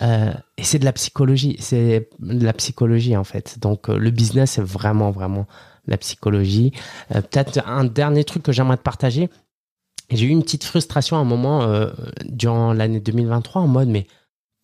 Euh, 0.00 0.32
et 0.56 0.64
c'est 0.64 0.78
de 0.78 0.84
la 0.84 0.92
psychologie. 0.92 1.56
C'est 1.58 2.08
de 2.20 2.44
la 2.44 2.52
psychologie, 2.52 3.16
en 3.16 3.24
fait. 3.24 3.58
Donc, 3.60 3.88
euh, 3.88 3.96
le 3.96 4.10
business, 4.10 4.52
c'est 4.52 4.62
vraiment, 4.62 5.10
vraiment 5.10 5.46
la 5.86 5.96
psychologie. 5.96 6.72
Euh, 7.14 7.20
peut-être 7.20 7.66
un 7.66 7.84
dernier 7.84 8.24
truc 8.24 8.42
que 8.42 8.52
j'aimerais 8.52 8.76
te 8.76 8.82
partager. 8.82 9.28
J'ai 10.10 10.26
eu 10.26 10.30
une 10.30 10.42
petite 10.42 10.64
frustration 10.64 11.16
à 11.16 11.20
un 11.20 11.24
moment 11.24 11.86
durant 12.26 12.74
l'année 12.74 13.00
2023 13.00 13.62
en 13.62 13.66
mode, 13.66 13.88
mais 13.88 14.06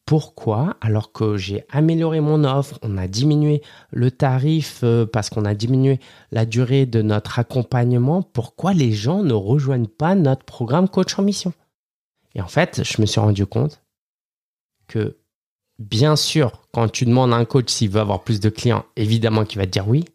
pourquoi 0.08 0.74
Alors 0.80 1.12
que 1.12 1.36
j'ai 1.36 1.66
amélioré 1.68 2.20
mon 2.20 2.42
offre, 2.44 2.78
on 2.80 2.96
a 2.96 3.06
diminué 3.06 3.60
le 3.90 4.10
tarif 4.10 4.80
euh, 4.82 5.04
parce 5.04 5.28
qu'on 5.28 5.44
a 5.44 5.54
diminué 5.54 6.00
la 6.32 6.46
durée 6.46 6.86
de 6.86 7.02
notre 7.02 7.38
accompagnement, 7.38 8.22
pourquoi 8.22 8.72
les 8.72 8.90
gens 8.90 9.22
ne 9.22 9.34
rejoignent 9.34 9.86
pas 9.86 10.14
notre 10.14 10.46
programme 10.46 10.88
coach 10.88 11.18
en 11.18 11.22
mission? 11.22 11.52
Et 12.34 12.40
en 12.40 12.48
fait, 12.48 12.82
je 12.84 13.02
me 13.02 13.06
suis 13.06 13.20
rendu 13.20 13.44
compte 13.44 13.82
que, 14.86 15.18
bien 15.78 16.16
sûr, 16.16 16.62
quand 16.72 16.88
tu 16.88 17.04
demandes 17.04 17.34
à 17.34 17.36
un 17.36 17.44
coach 17.44 17.68
s'il 17.68 17.90
veut 17.90 18.00
avoir 18.00 18.24
plus 18.24 18.40
de 18.40 18.48
clients, 18.48 18.86
évidemment 18.96 19.44
qu'il 19.44 19.58
va 19.58 19.66
te 19.66 19.72
dire 19.72 19.86
oui, 19.86 20.06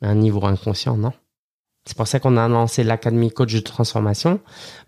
mais 0.00 0.06
à 0.06 0.10
un 0.12 0.14
niveau 0.14 0.46
inconscient, 0.46 0.96
non. 0.96 1.12
C'est 1.84 1.96
pour 1.96 2.06
ça 2.06 2.18
qu'on 2.18 2.36
a 2.36 2.48
lancé 2.48 2.82
l'Académie 2.82 3.30
Coach 3.30 3.52
de 3.52 3.60
Transformation, 3.60 4.40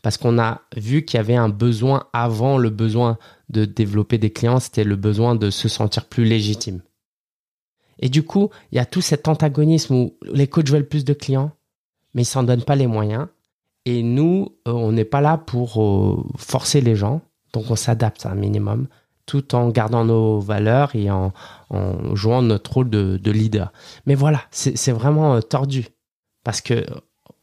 parce 0.03 0.17
qu'on 0.17 0.38
a 0.38 0.62
vu 0.76 1.05
qu'il 1.05 1.19
y 1.19 1.21
avait 1.21 1.37
un 1.37 1.50
besoin 1.50 2.05
avant 2.12 2.57
le 2.57 2.71
besoin 2.71 3.19
de 3.50 3.65
développer 3.65 4.19
des 4.19 4.31
clients, 4.31 4.61
c'était 4.61 4.85
le 4.85 4.97
besoin 4.97 5.35
de 5.35 5.50
se 5.50 5.69
sentir 5.69 6.07
plus 6.07 6.25
légitime. 6.25 6.81
Et 7.99 8.09
du 8.09 8.23
coup, 8.23 8.50
il 8.73 8.76
y 8.76 8.79
a 8.79 8.87
tout 8.87 9.00
cet 9.00 9.29
antagonisme 9.29 9.95
où 9.95 10.15
les 10.33 10.47
coachs 10.47 10.71
veulent 10.71 10.88
plus 10.88 11.05
de 11.05 11.12
clients, 11.12 11.53
mais 12.15 12.23
ils 12.23 12.26
s'en 12.26 12.43
donnent 12.43 12.65
pas 12.65 12.76
les 12.76 12.87
moyens. 12.87 13.29
Et 13.85 14.03
nous, 14.03 14.57
euh, 14.67 14.73
on 14.73 14.93
n'est 14.93 15.05
pas 15.05 15.21
là 15.21 15.38
pour 15.38 15.83
euh, 15.83 16.25
forcer 16.37 16.81
les 16.81 16.97
gens, 16.97 17.21
donc 17.53 17.71
on 17.71 17.76
s'adapte 17.76 18.26
à 18.26 18.31
un 18.31 18.35
minimum, 18.35 18.88
tout 19.26 19.55
en 19.55 19.69
gardant 19.69 20.05
nos 20.05 20.41
valeurs 20.41 20.95
et 20.95 21.11
en, 21.11 21.33
jouant 22.15 22.43
notre 22.43 22.73
rôle 22.73 22.91
de, 22.91 23.31
leader. 23.31 23.73
Mais 24.07 24.15
voilà, 24.15 24.41
c'est 24.50 24.93
vraiment 24.93 25.35
euh, 25.35 25.41
tordu. 25.41 25.88
Parce 26.47 26.61
que 26.61 26.87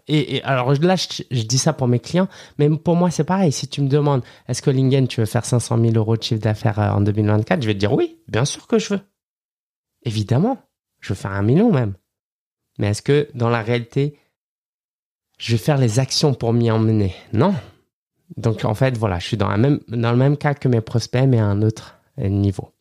et, 0.07 0.41
alors 0.43 0.73
là, 0.81 0.95
je, 0.95 1.43
dis 1.43 1.57
ça 1.57 1.73
pour 1.73 1.89
mes 1.89 1.99
clients, 1.99 2.29
mais 2.57 2.69
pour 2.69 2.95
moi, 2.95 3.11
c'est 3.11 3.25
pareil. 3.25 3.51
Si 3.51 3.67
tu 3.67 3.81
me 3.81 3.89
demandes, 3.89 4.23
est-ce 4.47 4.61
que 4.61 4.69
Lingen, 4.69 5.09
tu 5.09 5.19
veux 5.19 5.25
faire 5.25 5.43
500 5.43 5.77
000 5.77 5.93
euros 5.95 6.15
de 6.15 6.23
chiffre 6.23 6.41
d'affaires 6.41 6.79
en 6.79 7.01
2024 7.01 7.61
Je 7.61 7.67
vais 7.67 7.73
te 7.73 7.79
dire 7.79 7.91
oui, 7.91 8.17
bien 8.29 8.45
sûr 8.45 8.65
que 8.65 8.79
je 8.79 8.93
veux. 8.93 9.01
Évidemment, 10.03 10.57
je 11.01 11.09
veux 11.09 11.15
faire 11.15 11.31
un 11.31 11.41
million 11.41 11.69
même. 11.69 11.95
Mais 12.79 12.87
est-ce 12.87 13.01
que 13.01 13.27
dans 13.33 13.49
la 13.49 13.61
réalité, 13.61 14.17
je 15.37 15.51
vais 15.51 15.57
faire 15.57 15.77
les 15.77 15.99
actions 15.99 16.33
pour 16.33 16.53
m'y 16.53 16.71
emmener? 16.71 17.13
Non. 17.33 17.53
Donc 18.37 18.63
en 18.63 18.75
fait, 18.75 18.97
voilà, 18.97 19.19
je 19.19 19.27
suis 19.27 19.37
dans, 19.37 19.49
le 19.49 20.15
même 20.15 20.37
cas 20.37 20.53
que 20.53 20.69
mes 20.69 20.81
prospects, 20.81 21.27
mais 21.27 21.39
à 21.39 21.45
un 21.45 21.61
autre 21.61 21.97
niveau. 22.17 22.71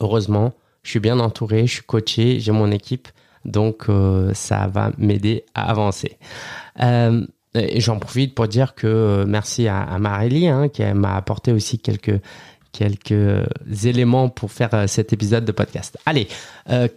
Heureusement, 0.00 0.54
je 0.82 0.90
suis 0.90 1.00
bien 1.00 1.20
entouré, 1.20 1.66
je 1.66 1.74
suis 1.74 1.82
coaché, 1.82 2.40
j'ai 2.40 2.52
mon 2.52 2.70
équipe, 2.70 3.08
donc 3.44 3.88
euh, 3.88 4.32
ça 4.34 4.66
va 4.66 4.92
m'aider 4.98 5.44
à 5.54 5.70
avancer. 5.70 6.18
Euh, 6.80 7.26
j'en 7.54 7.98
profite 7.98 8.34
pour 8.34 8.48
dire 8.48 8.74
que 8.74 8.86
euh, 8.86 9.24
merci 9.26 9.68
à, 9.68 9.82
à 9.82 9.98
Marélie, 9.98 10.48
hein, 10.48 10.68
qui 10.68 10.82
m'a 10.84 11.16
apporté 11.16 11.52
aussi 11.52 11.78
quelques 11.78 12.20
quelques 12.72 13.46
éléments 13.84 14.30
pour 14.30 14.50
faire 14.50 14.88
cet 14.88 15.12
épisode 15.12 15.44
de 15.44 15.52
podcast. 15.52 15.98
Allez, 16.06 16.26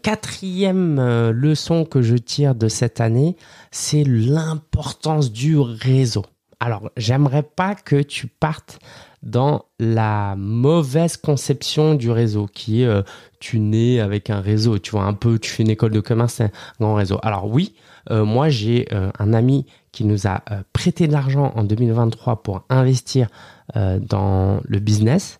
quatrième 0.03 1.31
leçon 1.31 1.83
que 1.83 2.01
je 2.01 2.15
tire 2.15 2.55
de 2.55 2.69
cette 2.69 3.01
année, 3.01 3.35
c'est 3.71 4.05
l'importance 4.05 5.33
du 5.33 5.59
réseau. 5.59 6.23
Alors, 6.59 6.89
j'aimerais 6.97 7.43
pas 7.43 7.75
que 7.75 8.01
tu 8.01 8.27
partes 8.27 8.79
dans 9.23 9.65
la 9.79 10.35
mauvaise 10.37 11.17
conception 11.17 11.95
du 11.95 12.11
réseau, 12.11 12.47
qui 12.47 12.83
est 12.83 13.03
tu 13.39 13.59
nais 13.59 13.99
avec 13.99 14.29
un 14.29 14.39
réseau, 14.39 14.79
tu 14.79 14.91
vois, 14.91 15.03
un 15.03 15.13
peu, 15.13 15.39
tu 15.39 15.49
fais 15.49 15.63
une 15.63 15.69
école 15.69 15.91
de 15.91 15.99
commerce, 15.99 16.41
un 16.41 16.51
grand 16.79 16.95
réseau. 16.95 17.19
Alors 17.23 17.47
oui, 17.47 17.75
moi 18.09 18.49
j'ai 18.49 18.87
un 18.91 19.33
ami 19.33 19.65
qui 19.91 20.05
nous 20.05 20.27
a 20.27 20.43
prêté 20.73 21.07
de 21.07 21.13
l'argent 21.13 21.51
en 21.55 21.63
2023 21.63 22.43
pour 22.43 22.65
investir 22.69 23.29
dans 23.73 24.61
le 24.63 24.79
business 24.79 25.39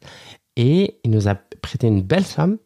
et 0.56 1.00
il 1.04 1.12
nous 1.12 1.28
a 1.28 1.36
prêté 1.36 1.88
une 1.88 2.02
belle 2.02 2.26
somme. 2.26 2.58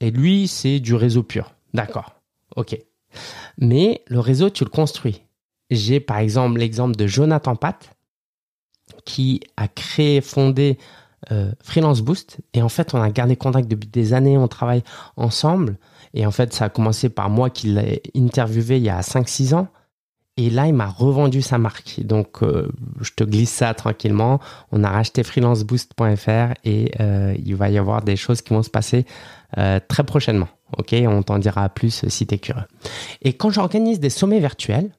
Et 0.00 0.10
lui, 0.10 0.48
c'est 0.48 0.80
du 0.80 0.94
réseau 0.94 1.22
pur. 1.22 1.54
D'accord. 1.74 2.14
OK. 2.56 2.76
Mais 3.58 4.02
le 4.08 4.20
réseau, 4.20 4.50
tu 4.50 4.64
le 4.64 4.70
construis. 4.70 5.22
J'ai 5.74 6.00
par 6.00 6.18
exemple 6.18 6.58
l'exemple 6.58 6.96
de 6.96 7.06
Jonathan 7.06 7.56
Pat 7.56 7.96
qui 9.04 9.40
a 9.56 9.68
créé, 9.68 10.20
fondé 10.20 10.78
euh, 11.30 11.52
Freelance 11.62 12.00
Boost. 12.02 12.38
Et 12.54 12.62
en 12.62 12.68
fait, 12.68 12.94
on 12.94 13.00
a 13.00 13.10
gardé 13.10 13.36
contact 13.36 13.68
depuis 13.68 13.88
des 13.88 14.12
années, 14.12 14.38
on 14.38 14.48
travaille 14.48 14.82
ensemble. 15.16 15.76
Et 16.14 16.26
en 16.26 16.30
fait, 16.30 16.52
ça 16.52 16.66
a 16.66 16.68
commencé 16.68 17.08
par 17.08 17.30
moi 17.30 17.50
qui 17.50 17.68
l'ai 17.68 18.02
interviewé 18.16 18.76
il 18.76 18.84
y 18.84 18.90
a 18.90 19.00
5-6 19.00 19.54
ans. 19.54 19.68
Et 20.38 20.48
là, 20.48 20.66
il 20.66 20.74
m'a 20.74 20.88
revendu 20.88 21.42
sa 21.42 21.58
marque. 21.58 22.00
Donc, 22.04 22.42
euh, 22.42 22.70
je 23.00 23.10
te 23.14 23.22
glisse 23.22 23.50
ça 23.50 23.74
tranquillement. 23.74 24.40
On 24.72 24.82
a 24.82 24.90
racheté 24.90 25.22
freelanceboost.fr 25.22 26.54
et 26.64 26.90
euh, 27.00 27.34
il 27.44 27.54
va 27.54 27.70
y 27.70 27.76
avoir 27.76 28.02
des 28.02 28.16
choses 28.16 28.40
qui 28.40 28.54
vont 28.54 28.62
se 28.62 28.70
passer 28.70 29.06
très 29.86 30.02
prochainement. 30.04 30.48
Ok, 30.78 30.94
on 31.06 31.22
t'en 31.22 31.38
dira 31.38 31.68
plus 31.68 32.08
si 32.08 32.26
tu 32.26 32.34
es 32.34 32.38
curieux. 32.38 32.64
Et 33.20 33.34
quand 33.34 33.50
j'organise 33.50 34.00
des 34.00 34.08
sommets 34.08 34.40
virtuels, 34.40 34.90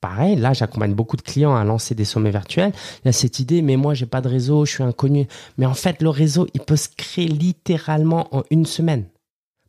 pareil, 0.00 0.36
là, 0.36 0.52
j'accompagne 0.52 0.94
beaucoup 0.94 1.16
de 1.16 1.22
clients 1.22 1.54
à 1.54 1.64
lancer 1.64 1.94
des 1.94 2.04
sommets 2.04 2.30
virtuels. 2.30 2.72
Il 3.02 3.06
y 3.06 3.08
a 3.08 3.12
cette 3.12 3.38
idée, 3.40 3.62
mais 3.62 3.76
moi, 3.76 3.94
j'ai 3.94 4.06
pas 4.06 4.20
de 4.20 4.28
réseau, 4.28 4.64
je 4.64 4.72
suis 4.72 4.82
inconnu. 4.82 5.26
Mais 5.56 5.66
en 5.66 5.74
fait, 5.74 6.02
le 6.02 6.08
réseau, 6.08 6.46
il 6.54 6.60
peut 6.60 6.76
se 6.76 6.88
créer 6.88 7.28
littéralement 7.28 8.34
en 8.34 8.42
une 8.50 8.66
semaine 8.66 9.06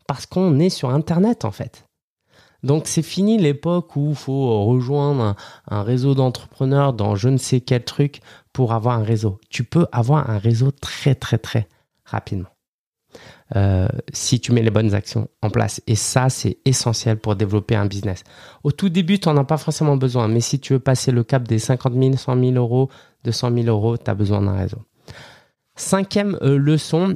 parce 0.07 0.25
qu'on 0.25 0.59
est 0.59 0.69
sur 0.69 0.89
Internet, 0.89 1.45
en 1.45 1.51
fait. 1.51 1.85
Donc 2.63 2.87
c'est 2.87 3.03
fini 3.03 3.37
l'époque 3.37 3.95
où 3.95 4.09
il 4.09 4.15
faut 4.15 4.65
rejoindre 4.65 5.35
un, 5.69 5.83
réseau 5.83 6.13
d'entrepreneurs 6.13 6.93
dans 6.93 7.15
je 7.15 7.29
ne 7.29 7.37
sais 7.37 7.61
quel 7.61 7.83
truc 7.83 8.21
pour 8.51 8.73
avoir 8.73 8.99
un 8.99 9.03
réseau. 9.03 9.39
Tu 9.49 9.63
peux 9.63 9.87
avoir 9.91 10.29
un 10.29 10.37
réseau 10.37 10.71
très 10.71 11.15
très 11.15 11.37
très 11.37 11.67
rapidement. 12.03 12.49
Euh, 13.55 13.87
si 14.13 14.39
tu 14.39 14.51
mets 14.51 14.61
les 14.61 14.69
bonnes 14.69 14.93
actions 14.93 15.27
en 15.41 15.49
place. 15.49 15.81
Et 15.87 15.95
ça, 15.95 16.29
c'est 16.29 16.59
essentiel 16.65 17.17
pour 17.17 17.35
développer 17.35 17.75
un 17.75 17.87
business. 17.87 18.23
Au 18.63 18.71
tout 18.71 18.89
début, 18.89 19.17
tu 19.17 19.27
n'en 19.27 19.37
as 19.37 19.43
pas 19.43 19.57
forcément 19.57 19.97
besoin, 19.97 20.27
mais 20.27 20.39
si 20.39 20.59
tu 20.59 20.73
veux 20.73 20.79
passer 20.79 21.11
le 21.11 21.23
cap 21.23 21.47
des 21.47 21.57
50 21.57 21.93
000, 21.93 22.15
100 22.15 22.39
000 22.39 22.51
euros, 22.53 22.89
200 23.23 23.51
000 23.55 23.67
euros, 23.67 23.97
tu 23.97 24.09
as 24.09 24.13
besoin 24.13 24.41
d'un 24.43 24.55
réseau. 24.55 24.77
Cinquième 25.75 26.37
euh, 26.43 26.59
leçon, 26.59 27.15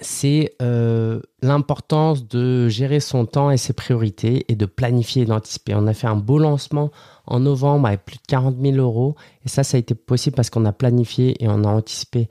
c'est 0.00 0.54
euh, 0.62 1.20
l'importance 1.42 2.26
de 2.26 2.68
gérer 2.68 3.00
son 3.00 3.26
temps 3.26 3.50
et 3.50 3.58
ses 3.58 3.74
priorités 3.74 4.46
et 4.48 4.56
de 4.56 4.64
planifier 4.64 5.22
et 5.22 5.26
d'anticiper. 5.26 5.74
On 5.74 5.86
a 5.86 5.92
fait 5.92 6.06
un 6.06 6.16
beau 6.16 6.38
lancement 6.38 6.90
en 7.26 7.40
novembre 7.40 7.88
avec 7.88 8.06
plus 8.06 8.16
de 8.16 8.22
40 8.28 8.56
000 8.60 8.76
euros 8.76 9.14
et 9.44 9.48
ça, 9.48 9.62
ça 9.62 9.76
a 9.76 9.80
été 9.80 9.94
possible 9.94 10.36
parce 10.36 10.48
qu'on 10.48 10.64
a 10.64 10.72
planifié 10.72 11.42
et 11.42 11.48
on 11.48 11.64
a 11.64 11.68
anticipé 11.68 12.30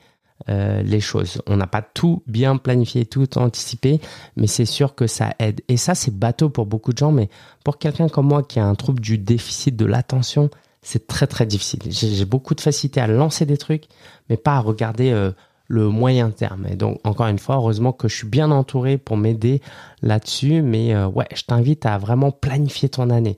euh, 0.50 0.82
les 0.82 1.00
choses. 1.00 1.42
On 1.48 1.58
n'a 1.58 1.68
pas 1.68 1.82
tout 1.82 2.24
bien 2.28 2.58
planifié, 2.58 3.06
tout 3.06 3.38
anticipé, 3.38 4.00
mais 4.36 4.48
c'est 4.48 4.66
sûr 4.66 4.96
que 4.96 5.08
ça 5.08 5.34
aide. 5.40 5.62
Et 5.68 5.78
ça, 5.78 5.96
c'est 5.96 6.16
bateau 6.16 6.50
pour 6.50 6.66
beaucoup 6.66 6.94
de 6.94 6.98
gens, 6.98 7.12
mais 7.12 7.30
pour 7.64 7.78
quelqu'un 7.78 8.10
comme 8.10 8.28
moi 8.28 8.44
qui 8.44 8.60
a 8.60 8.66
un 8.66 8.76
trouble 8.76 9.02
du 9.02 9.18
déficit 9.18 9.76
de 9.76 9.86
l'attention, 9.86 10.50
c'est 10.82 11.08
très 11.08 11.28
très 11.28 11.46
difficile. 11.46 11.80
J'ai 11.90 12.26
beaucoup 12.26 12.56
de 12.56 12.62
facilité 12.62 13.00
à 13.00 13.08
lancer 13.08 13.46
des 13.46 13.58
trucs, 13.58 13.86
mais 14.30 14.38
pas 14.38 14.56
à 14.56 14.60
regarder... 14.60 15.12
Euh, 15.12 15.32
le 15.68 15.90
moyen 15.90 16.30
terme. 16.30 16.68
Et 16.70 16.76
donc, 16.76 17.00
encore 17.04 17.28
une 17.28 17.40
fois, 17.40 17.56
heureusement 17.56 17.94
que 17.94 18.08
je 18.08 18.16
suis 18.16 18.28
bien 18.28 18.52
entouré 18.52 18.98
pour 18.98 19.18
m'aider 19.18 19.62
là-dessus. 20.02 20.62
Mais 20.62 20.94
euh, 20.94 21.08
ouais, 21.08 21.28
je 21.34 21.44
t'invite 21.44 21.86
à 21.86 21.98
vraiment 21.98 22.32
planifier 22.32 22.90
ton 22.90 23.10
année. 23.10 23.38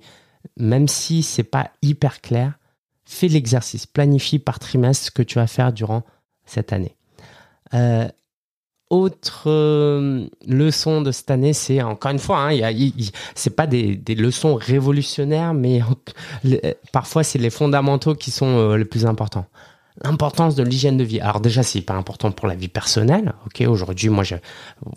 Même 0.57 0.87
si 0.87 1.23
c'est 1.23 1.43
pas 1.43 1.71
hyper 1.81 2.21
clair, 2.21 2.59
fais 3.05 3.27
l'exercice. 3.27 3.85
Planifie 3.85 4.39
par 4.39 4.59
trimestre 4.59 5.05
ce 5.05 5.11
que 5.11 5.23
tu 5.23 5.35
vas 5.35 5.47
faire 5.47 5.71
durant 5.71 6.03
cette 6.45 6.73
année. 6.73 6.95
Euh, 7.73 8.07
autre 8.89 9.45
euh, 9.47 10.27
leçon 10.47 11.01
de 11.01 11.11
cette 11.11 11.31
année, 11.31 11.53
c'est 11.53 11.81
encore 11.81 12.11
une 12.11 12.19
fois, 12.19 12.51
hein, 12.51 12.73
c'est 13.33 13.55
pas 13.55 13.67
des, 13.67 13.99
leçons 14.09 14.55
révolutionnaires, 14.55 15.53
mais 15.53 15.81
parfois 16.91 17.23
c'est 17.23 17.39
les 17.39 17.49
fondamentaux 17.49 18.15
qui 18.15 18.31
sont 18.31 18.75
les 18.75 18.85
plus 18.85 19.05
importants 19.05 19.47
l'importance 20.03 20.55
de 20.55 20.63
l'hygiène 20.63 20.97
de 20.97 21.03
vie. 21.03 21.19
Alors 21.19 21.39
déjà, 21.39 21.63
c'est 21.63 21.81
pas 21.81 21.93
important 21.93 22.31
pour 22.31 22.47
la 22.47 22.55
vie 22.55 22.67
personnelle. 22.67 23.33
Ok, 23.45 23.65
aujourd'hui, 23.67 24.09
moi, 24.09 24.23
je, 24.23 24.35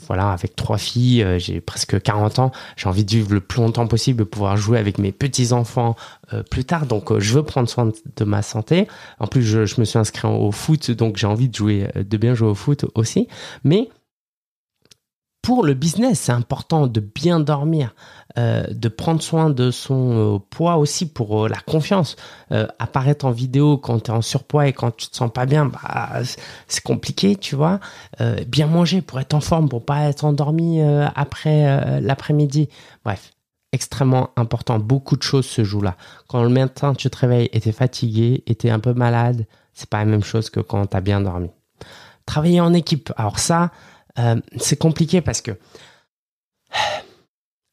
voilà, 0.06 0.32
avec 0.32 0.56
trois 0.56 0.78
filles, 0.78 1.22
euh, 1.22 1.38
j'ai 1.38 1.60
presque 1.60 2.00
40 2.00 2.38
ans. 2.38 2.52
J'ai 2.76 2.88
envie 2.88 3.04
de 3.04 3.10
vivre 3.10 3.32
le 3.32 3.40
plus 3.40 3.60
longtemps 3.60 3.86
possible, 3.86 4.18
de 4.20 4.24
pouvoir 4.24 4.56
jouer 4.56 4.78
avec 4.78 4.98
mes 4.98 5.12
petits 5.12 5.52
enfants 5.52 5.94
euh, 6.32 6.42
plus 6.42 6.64
tard. 6.64 6.86
Donc, 6.86 7.12
euh, 7.12 7.20
je 7.20 7.34
veux 7.34 7.44
prendre 7.44 7.68
soin 7.68 7.92
de, 8.16 8.24
ma 8.24 8.42
santé. 8.42 8.88
En 9.20 9.26
plus, 9.26 9.42
je, 9.42 9.66
je, 9.66 9.80
me 9.80 9.84
suis 9.84 9.98
inscrit 9.98 10.26
au 10.26 10.50
foot, 10.50 10.90
donc 10.90 11.16
j'ai 11.16 11.26
envie 11.26 11.48
de 11.48 11.54
jouer, 11.54 11.88
de 11.94 12.16
bien 12.16 12.34
jouer 12.34 12.48
au 12.48 12.54
foot 12.54 12.84
aussi. 12.94 13.28
Mais 13.64 13.88
pour 15.48 15.64
le 15.64 15.72
business, 15.72 16.20
c'est 16.20 16.32
important 16.32 16.86
de 16.86 17.00
bien 17.00 17.40
dormir, 17.40 17.94
euh, 18.36 18.66
de 18.70 18.88
prendre 18.90 19.22
soin 19.22 19.48
de 19.48 19.70
son 19.70 20.34
euh, 20.36 20.38
poids 20.38 20.76
aussi 20.76 21.10
pour 21.10 21.46
euh, 21.46 21.48
la 21.48 21.56
confiance. 21.60 22.16
apparaître 22.78 23.24
en 23.24 23.30
vidéo 23.30 23.78
quand 23.78 23.98
tu 23.98 24.10
es 24.10 24.14
en 24.14 24.20
surpoids 24.20 24.66
et 24.68 24.74
quand 24.74 24.90
tu 24.94 25.08
te 25.08 25.16
sens 25.16 25.32
pas 25.32 25.46
bien, 25.46 25.64
bah, 25.64 26.20
c'est 26.66 26.82
compliqué, 26.82 27.34
tu 27.36 27.56
vois. 27.56 27.80
bien 28.46 28.66
manger 28.66 29.00
pour 29.00 29.20
être 29.20 29.32
en 29.32 29.40
forme, 29.40 29.70
pour 29.70 29.86
pas 29.86 30.02
être 30.10 30.26
endormi 30.26 30.82
après 31.14 32.00
l'après-midi. 32.02 32.68
Bref, 33.02 33.32
extrêmement 33.72 34.28
important. 34.36 34.78
Beaucoup 34.78 35.16
de 35.16 35.22
choses 35.22 35.46
se 35.46 35.64
jouent 35.64 35.80
là. 35.80 35.96
Quand 36.28 36.42
le 36.42 36.50
matin 36.50 36.92
tu 36.92 37.08
te 37.08 37.16
réveilles 37.16 37.48
et 37.54 37.60
tu 37.62 37.70
es 37.70 37.72
fatigué 37.72 38.42
et 38.46 38.54
tu 38.54 38.68
un 38.68 38.80
peu 38.80 38.92
malade, 38.92 39.46
c'est 39.72 39.88
pas 39.88 40.00
la 40.00 40.04
même 40.04 40.24
chose 40.24 40.50
que 40.50 40.60
quand 40.60 40.88
tu 40.88 40.96
as 40.96 41.00
bien 41.00 41.22
dormi. 41.22 41.48
Travailler 42.26 42.60
en 42.60 42.74
équipe. 42.74 43.10
Alors 43.16 43.38
ça, 43.38 43.70
euh, 44.18 44.40
c'est 44.56 44.78
compliqué 44.78 45.20
parce 45.20 45.40
que 45.40 45.52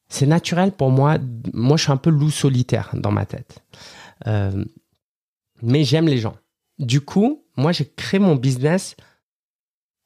c'est 0.08 0.26
naturel 0.26 0.72
pour 0.72 0.90
moi. 0.90 1.18
Moi, 1.52 1.76
je 1.76 1.84
suis 1.84 1.92
un 1.92 1.96
peu 1.96 2.10
loup 2.10 2.30
solitaire 2.30 2.90
dans 2.94 3.12
ma 3.12 3.26
tête. 3.26 3.58
Euh, 4.26 4.64
mais 5.62 5.84
j'aime 5.84 6.08
les 6.08 6.18
gens. 6.18 6.36
du 6.78 7.00
coup, 7.00 7.44
moi, 7.56 7.72
j'ai 7.72 7.86
créé 7.86 8.20
mon 8.20 8.36
business 8.36 8.96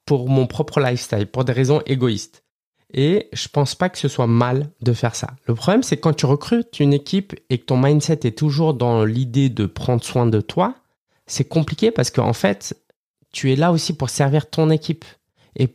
pour 0.06 0.28
mon 0.28 0.46
propre 0.46 0.80
lifestyle, 0.80 1.26
pour 1.26 1.44
des 1.44 1.52
raisons 1.52 1.82
égoïstes. 1.86 2.44
Et 2.92 3.28
je 3.32 3.48
pense 3.48 3.74
pas 3.74 3.88
que 3.88 3.98
ce 3.98 4.08
soit 4.08 4.26
mal 4.26 4.70
de 4.80 4.92
faire 4.92 5.14
ça. 5.14 5.30
Le 5.46 5.54
problème, 5.54 5.82
c'est 5.82 5.96
quand 5.96 6.12
tu 6.12 6.26
recrutes 6.26 6.80
une 6.80 6.92
équipe 6.92 7.34
et 7.48 7.58
que 7.58 7.64
ton 7.64 7.76
mindset 7.76 8.20
est 8.24 8.36
toujours 8.36 8.74
dans 8.74 9.04
l'idée 9.04 9.48
de 9.48 9.66
prendre 9.66 10.02
soin 10.02 10.26
de 10.26 10.40
toi, 10.40 10.74
c'est 11.26 11.44
compliqué 11.44 11.92
parce 11.92 12.10
qu'en 12.10 12.32
fait, 12.32 12.76
tu 13.32 13.52
es 13.52 13.56
là 13.56 13.70
aussi 13.70 13.92
pour 13.92 14.10
servir 14.10 14.50
ton 14.50 14.70
équipe 14.70 15.04
et 15.56 15.68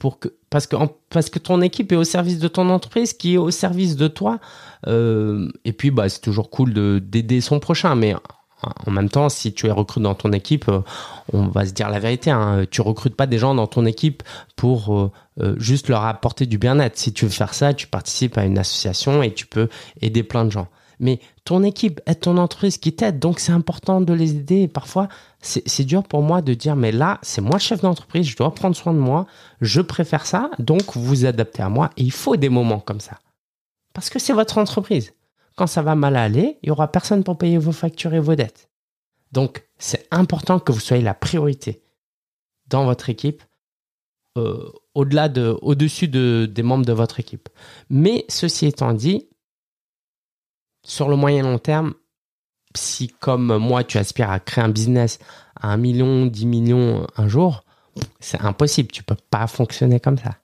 parce 0.50 0.68
que 0.68 1.40
ton 1.40 1.62
équipe 1.62 1.92
est 1.92 1.98
au 1.98 2.04
service 2.04 2.40
de 2.40 2.48
ton 2.48 2.70
entreprise 2.70 3.14
qui 3.14 3.36
est 3.36 3.38
au 3.38 3.52
service 3.52 3.96
de 3.96 4.08
toi 4.08 4.40
euh, 4.88 5.50
et 5.66 5.74
puis 5.74 5.92
bah 5.92 6.08
c'est 6.10 6.22
toujours 6.22 6.50
cool 6.50 6.74
de 6.74 7.00
d'aider 7.00 7.42
son 7.42 7.60
prochain 7.60 7.96
mais 7.96 8.16
en 8.86 8.92
même 8.92 9.10
temps, 9.10 9.30
si 9.30 9.54
tu 9.54 9.68
es 9.68 9.72
recruté 9.72 10.04
dans 10.04 10.16
ton 10.16 10.32
équipe, 10.32 10.70
euh, 10.70 10.80
on 11.34 11.48
va 11.48 11.66
se 11.66 11.72
dire 11.72 11.90
la 11.90 12.00
vérité. 12.00 12.32
Hein, 12.32 12.66
tu 12.70 12.82
recrutes 12.82 13.16
pas 13.16 13.28
des 13.28 13.38
gens 13.38 13.56
dans 13.56 13.68
ton 13.68 13.86
équipe 13.86 14.24
pour 14.56 14.96
euh, 15.40 15.56
juste 15.58 15.90
leur 15.90 16.06
apporter 16.06 16.46
du 16.46 16.58
bien-être. 16.58 16.98
Si 16.98 17.14
tu 17.14 17.26
veux 17.26 17.32
faire 17.32 17.54
ça, 17.54 17.74
tu 17.74 17.88
participes 17.88 18.38
à 18.38 18.46
une 18.46 18.58
association 18.58 19.22
et 19.24 19.34
tu 19.34 19.46
peux 19.46 19.70
aider 20.02 20.24
plein 20.24 20.46
de 20.46 20.52
gens. 20.52 20.68
Mais 21.00 21.20
ton 21.44 21.64
équipe 21.64 22.02
est 22.06 22.24
ton 22.24 22.38
entreprise 22.38 22.78
qui 22.78 22.96
t'aide, 22.96 23.20
donc 23.20 23.40
c'est 23.40 23.52
important 23.52 24.02
de 24.02 24.14
les 24.14 24.32
aider. 24.36 24.68
Parfois, 24.68 25.08
c'est 25.42 25.84
dur 25.84 26.04
pour 26.04 26.22
moi 26.22 26.42
de 26.42 26.54
dire, 26.54 26.76
mais 26.76 26.92
là, 26.92 27.20
c'est 27.22 27.42
moi 27.42 27.60
chef 27.60 27.82
d'entreprise, 27.82 28.28
je 28.28 28.36
dois 28.36 28.54
prendre 28.54 28.76
soin 28.76 28.94
de 28.94 29.00
moi, 29.00 29.26
je 29.62 29.82
préfère 29.82 30.26
ça, 30.26 30.50
donc 30.60 30.96
vous 30.96 31.26
adaptez 31.26 31.62
à 31.62 31.70
moi. 31.70 31.90
Et 31.98 32.04
il 32.04 32.12
faut 32.12 32.36
des 32.36 32.50
moments 32.50 32.80
comme 32.80 33.00
ça. 33.00 33.20
Parce 33.94 34.10
que 34.10 34.20
c'est 34.20 34.34
votre 34.34 34.58
entreprise. 34.58 35.14
Quand 35.56 35.68
ça 35.68 35.82
va 35.82 35.96
mal 35.96 36.16
aller, 36.16 36.58
il 36.64 36.68
y 36.68 36.72
aura 36.72 36.92
personne 36.92 37.24
pour 37.24 37.38
payer 37.38 37.58
vos 37.58 37.72
factures 37.72 38.14
et 38.14 38.20
vos 38.20 38.36
dettes. 38.36 38.70
Donc, 39.32 39.66
c'est 39.78 40.08
important 40.12 40.60
que 40.60 40.72
vous 40.72 40.80
soyez 40.80 41.04
la 41.04 41.14
priorité 41.14 41.82
dans 42.68 42.86
votre 42.86 43.10
équipe, 43.10 43.44
euh, 44.38 44.70
au-delà 44.96 45.30
de, 45.30 45.58
au-dessus 45.62 46.08
de, 46.08 46.50
des 46.50 46.64
membres 46.64 46.86
de 46.86 46.94
votre 46.94 47.20
équipe. 47.20 47.48
Mais 47.90 48.26
ceci 48.28 48.66
étant 48.66 48.94
dit, 48.94 49.28
sur 50.86 51.10
le 51.10 51.18
moyen 51.18 51.44
long 51.44 51.58
terme, 51.58 51.94
si 52.76 53.08
comme 53.08 53.58
moi 53.58 53.84
tu 53.84 53.98
aspires 53.98 54.30
à 54.30 54.40
créer 54.40 54.64
un 54.64 54.70
business 54.70 55.20
à 55.60 55.70
1 55.70 55.78
million, 55.78 56.26
10 56.26 56.46
millions 56.46 57.08
un 57.18 57.28
jour, 57.28 57.64
c'est 58.20 58.40
impossible. 58.42 58.92
Tu 58.92 59.04
peux 59.04 59.18
pas 59.30 59.48
fonctionner 59.48 60.00
comme 60.00 60.18
ça. 60.18 60.36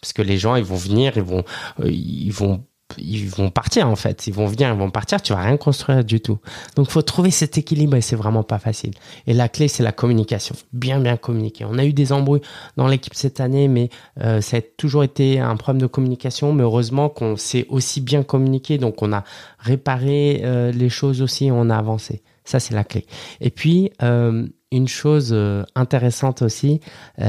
Parce 0.00 0.12
que 0.12 0.22
les 0.22 0.38
gens, 0.38 0.56
ils 0.56 0.64
vont 0.64 0.76
venir, 0.76 1.16
ils 1.16 1.22
vont, 1.22 1.44
euh, 1.80 1.90
ils 1.90 2.32
vont 2.32 2.64
ils 2.98 3.28
vont 3.28 3.50
partir 3.50 3.88
en 3.88 3.96
fait. 3.96 4.26
Ils 4.26 4.34
vont 4.34 4.46
venir, 4.46 4.68
ils 4.68 4.78
vont 4.78 4.90
partir, 4.90 5.20
tu 5.22 5.32
vas 5.32 5.40
rien 5.42 5.56
construire 5.56 6.04
du 6.04 6.20
tout. 6.20 6.38
Donc 6.76 6.90
faut 6.90 7.02
trouver 7.02 7.30
cet 7.30 7.58
équilibre 7.58 7.96
et 7.96 8.00
c'est 8.00 8.16
vraiment 8.16 8.42
pas 8.42 8.58
facile. 8.58 8.92
Et 9.26 9.32
la 9.32 9.48
clé, 9.48 9.68
c'est 9.68 9.82
la 9.82 9.92
communication. 9.92 10.54
Bien, 10.72 11.00
bien 11.00 11.16
communiquer. 11.16 11.64
On 11.64 11.78
a 11.78 11.84
eu 11.84 11.92
des 11.92 12.12
embrouilles 12.12 12.42
dans 12.76 12.86
l'équipe 12.86 13.14
cette 13.14 13.40
année, 13.40 13.68
mais 13.68 13.90
euh, 14.20 14.40
ça 14.40 14.58
a 14.58 14.60
toujours 14.60 15.04
été 15.04 15.40
un 15.40 15.56
problème 15.56 15.80
de 15.80 15.86
communication. 15.86 16.52
Mais 16.52 16.62
heureusement 16.62 17.08
qu'on 17.08 17.36
s'est 17.36 17.66
aussi 17.68 18.00
bien 18.00 18.22
communiqué, 18.22 18.78
donc 18.78 19.02
on 19.02 19.12
a 19.12 19.24
réparé 19.58 20.42
euh, 20.44 20.72
les 20.72 20.88
choses 20.88 21.22
aussi, 21.22 21.50
on 21.52 21.70
a 21.70 21.76
avancé. 21.76 22.22
Ça, 22.44 22.58
c'est 22.58 22.74
la 22.74 22.84
clé. 22.84 23.06
Et 23.40 23.50
puis, 23.50 23.92
euh, 24.02 24.46
une 24.72 24.88
chose 24.88 25.36
intéressante 25.74 26.42
aussi, 26.42 26.80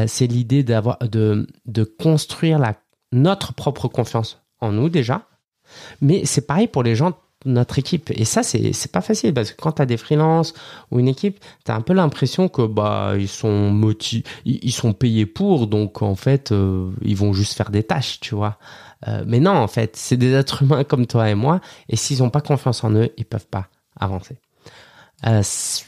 c'est 0.05 0.27
l'idée 0.27 0.61
d'avoir 0.61 0.99
de, 0.99 1.47
de 1.65 1.83
construire 1.83 2.59
la, 2.59 2.75
notre 3.11 3.53
propre 3.53 3.87
confiance 3.87 4.43
en 4.59 4.71
nous 4.71 4.89
déjà, 4.89 5.27
mais 6.01 6.25
c'est 6.25 6.47
pareil 6.47 6.67
pour 6.67 6.83
les 6.83 6.95
gens 6.95 7.11
de 7.45 7.51
notre 7.51 7.79
équipe. 7.79 8.11
Et 8.11 8.25
ça, 8.25 8.43
c'est, 8.43 8.73
c'est 8.73 8.91
pas 8.91 9.01
facile 9.01 9.33
parce 9.33 9.51
que 9.51 9.61
quand 9.61 9.73
tu 9.73 9.81
as 9.81 9.85
des 9.85 9.97
freelances 9.97 10.53
ou 10.91 10.99
une 10.99 11.07
équipe, 11.07 11.39
tu 11.65 11.71
as 11.71 11.75
un 11.75 11.81
peu 11.81 11.93
l'impression 11.93 12.47
que 12.49 12.65
bah 12.65 13.13
ils 13.17 13.27
sont 13.27 13.71
motivés, 13.71 14.23
ils 14.45 14.71
sont 14.71 14.93
payés 14.93 15.25
pour, 15.25 15.67
donc 15.67 16.01
en 16.01 16.15
fait, 16.15 16.51
euh, 16.51 16.91
ils 17.01 17.15
vont 17.15 17.33
juste 17.33 17.53
faire 17.53 17.71
des 17.71 17.83
tâches, 17.83 18.19
tu 18.19 18.35
vois. 18.35 18.57
Euh, 19.07 19.23
mais 19.25 19.39
non, 19.39 19.51
en 19.51 19.67
fait, 19.67 19.95
c'est 19.95 20.17
des 20.17 20.33
êtres 20.33 20.63
humains 20.63 20.83
comme 20.83 21.07
toi 21.07 21.29
et 21.29 21.35
moi, 21.35 21.61
et 21.89 21.95
s'ils 21.95 22.19
n'ont 22.19 22.29
pas 22.29 22.41
confiance 22.41 22.83
en 22.83 22.91
eux, 22.91 23.09
ils 23.17 23.25
peuvent 23.25 23.47
pas 23.47 23.67
avancer. 23.99 24.37
Euh, 25.27 25.43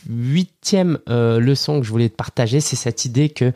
huitième 0.09 0.99
leçon 1.07 1.79
que 1.79 1.85
je 1.85 1.91
voulais 1.91 2.09
te 2.09 2.15
partager, 2.15 2.59
c'est 2.59 2.75
cette 2.75 3.05
idée 3.05 3.29
que 3.29 3.51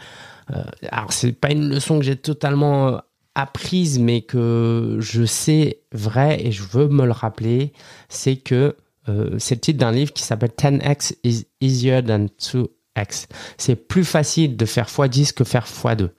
alors 0.92 1.12
c'est 1.12 1.34
pas 1.34 1.52
une 1.52 1.68
leçon 1.68 2.00
que 2.00 2.06
j'ai 2.06 2.16
totalement 2.16 3.02
apprise, 3.38 4.00
mais 4.00 4.22
que 4.22 4.98
je 5.00 5.24
sais 5.24 5.82
vrai 5.92 6.44
et 6.44 6.52
je 6.52 6.64
veux 6.64 6.88
me 6.88 7.06
le 7.06 7.12
rappeler, 7.12 7.72
c'est 8.10 8.36
que 8.36 8.76
euh, 9.08 9.38
c'est 9.38 9.56
le 9.56 9.62
titre 9.62 9.80
d'un 9.80 9.92
livre 9.92 10.12
qui 10.12 10.24
s'appelle 10.24 10.50
10x 10.58 11.16
is 11.24 11.46
easier 11.62 12.02
than 12.04 12.26
2x. 12.40 13.28
C'est 13.58 13.76
plus 13.76 14.04
facile 14.04 14.58
de 14.58 14.66
faire 14.66 14.88
x10 14.88 15.34
que 15.34 15.44
faire 15.44 15.66
x2. 15.66 16.10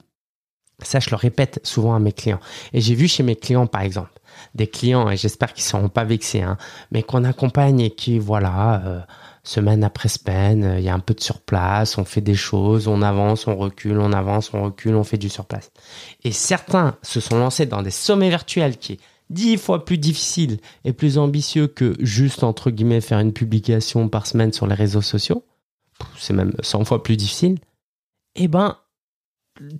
Ça, 0.81 1.01
je 1.01 1.09
le 1.09 1.17
répète 1.17 1.59
souvent 1.63 1.93
à 1.93 1.99
mes 1.99 2.13
clients. 2.13 2.39
Et 2.71 2.79
j'ai 2.79 2.95
vu 2.95 3.09
chez 3.09 3.21
mes 3.21 3.35
clients, 3.35 3.67
par 3.67 3.81
exemple, 3.81 4.13
des 4.55 4.67
clients, 4.67 5.09
et 5.09 5.17
j'espère 5.17 5.53
qu'ils 5.53 5.65
ne 5.65 5.67
seront 5.67 5.89
pas 5.89 6.05
vexés, 6.05 6.41
hein, 6.41 6.57
mais 6.91 7.03
qu'on 7.03 7.25
accompagne 7.25 7.81
et 7.81 7.91
qui, 7.91 8.17
voilà, 8.17 8.81
euh, 8.85 9.01
semaine 9.49 9.83
après 9.83 10.09
semaine, 10.09 10.63
euh, 10.63 10.79
il 10.79 10.85
y 10.85 10.89
a 10.89 10.93
un 10.93 10.99
peu 10.99 11.13
de 11.13 11.21
surplace, 11.21 11.97
on 11.97 12.05
fait 12.05 12.21
des 12.21 12.35
choses, 12.35 12.87
on 12.87 13.01
avance, 13.01 13.47
on 13.47 13.55
recule, 13.55 13.99
on 13.99 14.13
avance, 14.13 14.53
on 14.53 14.63
recule, 14.63 14.95
on 14.95 15.03
fait 15.03 15.17
du 15.17 15.29
surplace. 15.29 15.71
Et 16.23 16.31
certains 16.31 16.97
se 17.01 17.19
sont 17.19 17.37
lancés 17.37 17.65
dans 17.65 17.81
des 17.81 17.91
sommets 17.91 18.29
virtuels 18.29 18.77
qui 18.77 18.93
est 18.93 18.99
dix 19.31 19.57
fois 19.57 19.85
plus 19.85 19.97
difficile 19.97 20.59
et 20.85 20.93
plus 20.93 21.17
ambitieux 21.17 21.67
que 21.67 21.95
juste, 21.99 22.43
entre 22.43 22.69
guillemets, 22.69 23.01
faire 23.01 23.19
une 23.19 23.33
publication 23.33 24.07
par 24.07 24.27
semaine 24.27 24.53
sur 24.53 24.67
les 24.67 24.75
réseaux 24.75 25.01
sociaux. 25.01 25.43
C'est 26.17 26.33
même 26.33 26.53
100 26.61 26.85
fois 26.85 27.03
plus 27.03 27.17
difficile. 27.17 27.57
Eh 28.35 28.47
ben, 28.47 28.77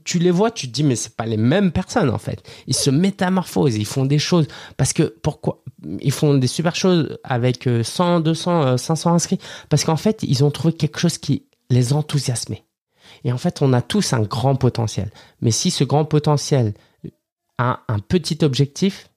tu 0.03 0.19
les 0.19 0.31
vois, 0.31 0.51
tu 0.51 0.67
te 0.67 0.73
dis, 0.73 0.83
mais 0.83 0.95
c'est 0.95 1.15
pas 1.15 1.25
les 1.25 1.37
mêmes 1.37 1.71
personnes 1.71 2.09
en 2.09 2.17
fait. 2.17 2.43
Ils 2.67 2.75
se 2.75 2.89
métamorphosent, 2.89 3.75
ils 3.75 3.85
font 3.85 4.05
des 4.05 4.19
choses. 4.19 4.47
Parce 4.77 4.93
que 4.93 5.03
pourquoi 5.03 5.63
Ils 6.01 6.11
font 6.11 6.33
des 6.33 6.47
super 6.47 6.75
choses 6.75 7.17
avec 7.23 7.67
100, 7.83 8.21
200, 8.21 8.77
500 8.77 9.13
inscrits. 9.13 9.39
Parce 9.69 9.83
qu'en 9.83 9.97
fait, 9.97 10.23
ils 10.23 10.43
ont 10.43 10.51
trouvé 10.51 10.73
quelque 10.73 10.99
chose 10.99 11.17
qui 11.17 11.43
les 11.69 11.93
enthousiasmait. 11.93 12.63
Et 13.23 13.31
en 13.31 13.37
fait, 13.37 13.61
on 13.61 13.73
a 13.73 13.81
tous 13.81 14.13
un 14.13 14.21
grand 14.21 14.55
potentiel. 14.55 15.11
Mais 15.41 15.51
si 15.51 15.71
ce 15.71 15.83
grand 15.83 16.05
potentiel 16.05 16.73
a 17.57 17.81
un 17.87 17.99
petit 17.99 18.43
objectif, 18.43 19.09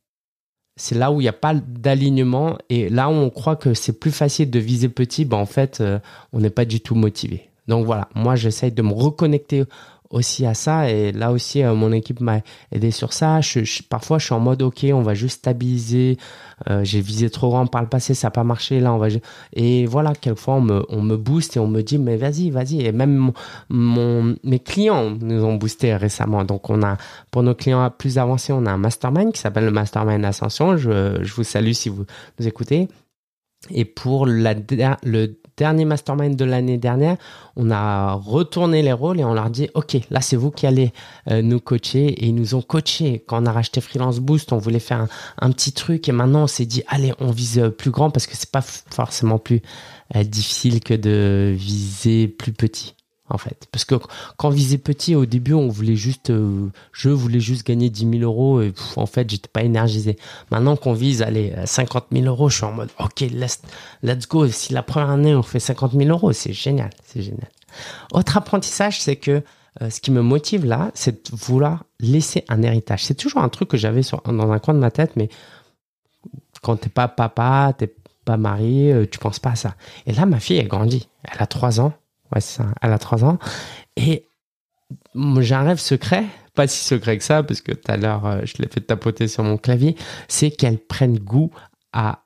c'est 0.77 0.95
là 0.95 1.13
où 1.13 1.21
il 1.21 1.25
n'y 1.25 1.29
a 1.29 1.35
pas 1.35 1.55
d'alignement 1.55 2.57
et 2.69 2.89
là 2.89 3.09
où 3.09 3.13
on 3.13 3.31
croit 3.31 3.57
que 3.57 3.75
c'est 3.75 3.99
plus 3.99 4.11
facile 4.11 4.51
de 4.51 4.59
viser 4.59 4.89
petit, 4.89 5.25
ben 5.25 5.37
en 5.37 5.47
fait, 5.47 5.81
euh, 5.81 5.99
on 6.33 6.41
n'est 6.41 6.51
pas 6.51 6.65
du 6.65 6.81
tout 6.81 6.95
motivé. 6.95 7.51
Donc 7.69 7.87
voilà, 7.87 8.09
moi 8.15 8.35
j'essaye 8.35 8.73
de 8.73 8.83
me 8.83 8.93
reconnecter 8.93 9.65
aussi 10.13 10.47
à 10.47 10.55
ça. 10.55 10.89
Et 10.89 11.11
là 11.11 11.33
aussi, 11.33 11.63
euh, 11.63 11.75
mon 11.75 11.91
équipe 11.91 12.21
m'a 12.21 12.41
aidé 12.71 12.91
sur 12.91 13.13
ça. 13.13 13.41
Je, 13.41 13.83
parfois, 13.89 14.19
je 14.19 14.27
suis 14.27 14.35
en 14.35 14.41
mode, 14.41 14.63
OK, 14.63 14.87
on 14.93 15.03
va 15.03 15.15
juste 15.15 15.39
stabiliser. 15.39 16.19
Euh, 16.71 16.85
j'ai 16.85 17.01
visé 17.01 17.29
trop 17.31 17.51
grand 17.51 17.67
par 17.67 17.83
le 17.83 17.89
passé, 17.89 18.15
ça 18.15 18.29
n'a 18.29 18.31
pas 18.31 18.45
marché. 18.45 18.79
Là, 18.79 18.93
on 18.93 18.99
va. 18.99 19.09
Et 19.55 19.87
voilà, 19.87 20.15
quelquefois, 20.15 20.55
on 20.55 20.61
me, 20.61 20.85
on 20.89 21.03
me 21.03 21.17
booste 21.17 21.57
et 21.57 21.61
on 21.61 21.67
me 21.67 21.83
dit, 21.83 21.99
mais 21.99 22.17
vas-y, 22.17 22.51
vas-y. 22.51 22.83
Et 22.83 22.93
même 22.93 23.33
mon, 23.69 24.37
mes 24.45 24.61
clients 24.61 25.11
nous 25.21 25.45
ont 25.45 25.57
boosté 25.57 25.97
récemment. 25.97 26.45
Donc, 26.45 26.71
on 26.71 26.83
a, 26.83 26.97
pour 27.31 27.43
nos 27.43 27.55
clients 27.55 27.91
plus 27.91 28.19
avancés, 28.19 28.53
on 28.53 28.67
a 28.67 28.71
un 28.71 28.79
mastermind 28.79 29.33
qui 29.33 29.41
s'appelle 29.41 29.65
le 29.65 29.73
Mastermind 29.73 30.25
Ascension. 30.25 30.77
Je, 30.77 31.19
je 31.23 31.35
vous 31.35 31.45
salue 31.45 31.73
si 31.73 31.89
vous 31.89 32.05
nous 32.39 32.47
écoutez. 32.47 32.89
Et 33.71 33.85
pour 33.85 34.27
la, 34.27 34.55
le 35.05 35.37
dernier 35.63 35.85
mastermind 35.85 36.35
de 36.35 36.45
l'année 36.45 36.77
dernière, 36.77 37.17
on 37.55 37.71
a 37.71 38.15
retourné 38.15 38.83
les 38.83 38.93
rôles 38.93 39.21
et 39.21 39.25
on 39.25 39.33
leur 39.33 39.49
dit 39.49 39.69
OK, 39.75 39.97
là 40.11 40.21
c'est 40.21 40.35
vous 40.35 40.51
qui 40.51 40.67
allez 40.67 40.93
euh, 41.31 41.41
nous 41.41 41.61
coacher. 41.61 42.07
Et 42.07 42.27
ils 42.27 42.35
nous 42.35 42.57
ont 42.57 42.63
coaché. 42.63 43.23
Quand 43.29 43.41
on 43.41 43.47
a 43.47 43.53
racheté 43.53 43.81
Freelance 43.81 44.19
Boost, 44.19 44.53
on 44.53 44.59
voulait 44.59 44.81
faire 44.81 45.07
un, 45.41 45.53
petit 45.53 45.73
truc. 45.73 46.09
Et 46.09 46.13
maintenant 46.13 46.43
on 46.43 46.47
s'est 46.49 46.67
dit 46.67 46.83
allez, 46.89 47.13
on 47.21 47.31
vise 47.31 47.73
plus 47.79 47.93
grand 47.93 48.11
parce 48.11 48.27
que 48.27 48.37
c'est 48.37 48.51
pas 48.51 48.61
forcément 48.61 49.39
plus 49.39 49.63
euh, 50.17 50.25
difficile 50.25 50.81
que 50.81 50.95
de 50.95 51.55
viser 51.57 52.27
plus 52.27 52.53
petit 52.53 52.97
en 53.33 53.39
fait. 53.39 53.67
Parce 53.73 53.85
que 53.85 53.95
quand 54.37 54.49
on 54.49 54.51
visait 54.51 54.79
petit, 54.79 55.15
au 55.15 55.27
début, 55.27 55.55
on 55.55 55.69
voulait 55.69 55.97
juste, 55.97 56.31
euh, 56.31 56.69
je 56.93 57.09
voulais 57.09 57.41
juste 57.41 57.67
gagner 57.67 57.91
10 57.91 58.19
000 58.19 58.23
euros 58.23 58.61
et 58.61 58.73
en 58.97 59.07
fait, 59.07 59.29
j'étais 59.29 59.49
pas 59.49 59.63
énergisé. 59.63 60.17
Maintenant 60.51 60.77
qu'on 60.77 60.93
vise, 60.93 61.23
allez, 61.23 61.55
50 61.65 62.07
000 62.13 62.27
euros, 62.27 62.49
je 62.49 62.57
suis 62.57 62.65
en 62.65 62.73
mode, 62.73 62.91
ok, 62.99 63.21
let's, 63.21 63.63
let's 64.03 64.29
go. 64.29 64.47
Si 64.49 64.73
la 64.73 64.83
première 64.83 65.11
année, 65.11 65.35
on 65.35 65.43
fait 65.43 65.61
50 65.61 65.93
000 65.93 66.11
euros, 66.11 66.33
c'est 66.33 66.53
génial, 66.53 66.91
c'est 67.05 67.23
génial. 67.23 67.49
Autre 68.13 68.37
apprentissage, 68.37 69.01
c'est 69.01 69.17
que 69.17 69.43
euh, 69.81 69.89
ce 69.89 70.01
qui 70.01 70.11
me 70.11 70.21
motive 70.21 70.67
là, 70.67 70.91
c'est 70.95 71.31
de 71.31 71.37
vouloir 71.37 71.85
laisser 71.99 72.45
un 72.49 72.63
héritage. 72.63 73.05
C'est 73.05 73.15
toujours 73.15 73.43
un 73.43 73.49
truc 73.49 73.71
que 73.71 73.79
j'avais 73.79 74.03
dans 74.27 74.53
un 74.53 74.59
coin 74.59 74.75
de 74.75 74.79
ma 74.79 74.91
tête, 74.91 75.13
mais 75.17 75.31
quand 76.61 76.77
t'es 76.77 76.91
pas 76.91 77.09
papa, 77.09 77.73
t'es 77.77 77.95
pas 78.25 78.37
marié, 78.37 78.93
euh, 78.93 79.07
tu 79.11 79.19
penses 79.19 79.39
pas 79.39 79.53
à 79.53 79.57
ça. 79.57 79.75
Et 80.07 80.13
là, 80.13 80.27
ma 80.27 80.41
fille, 80.41 80.59
elle 80.59 80.69
grandit. 80.69 81.09
Elle 81.25 81.41
a 81.43 81.47
3 81.47 81.81
ans 81.81 81.95
Ouais, 82.35 82.41
ça. 82.41 82.67
Elle 82.81 82.93
a 82.93 82.99
3 82.99 83.25
ans. 83.25 83.39
Et 83.97 84.27
j'ai 85.41 85.55
un 85.55 85.63
rêve 85.63 85.79
secret, 85.79 86.25
pas 86.55 86.67
si 86.67 86.85
secret 86.85 87.19
que 87.19 87.25
ça, 87.25 87.43
parce 87.43 87.61
que 87.61 87.73
tout 87.73 87.91
à 87.91 87.97
l'heure, 87.97 88.27
euh, 88.27 88.41
je 88.45 88.55
l'ai 88.59 88.69
fait 88.69 88.81
tapoter 88.81 89.29
sur 89.29 89.43
mon 89.43 89.57
clavier, 89.57 89.97
c'est 90.29 90.51
qu'elle 90.51 90.79
prenne 90.79 91.19
goût 91.19 91.51
à 91.93 92.21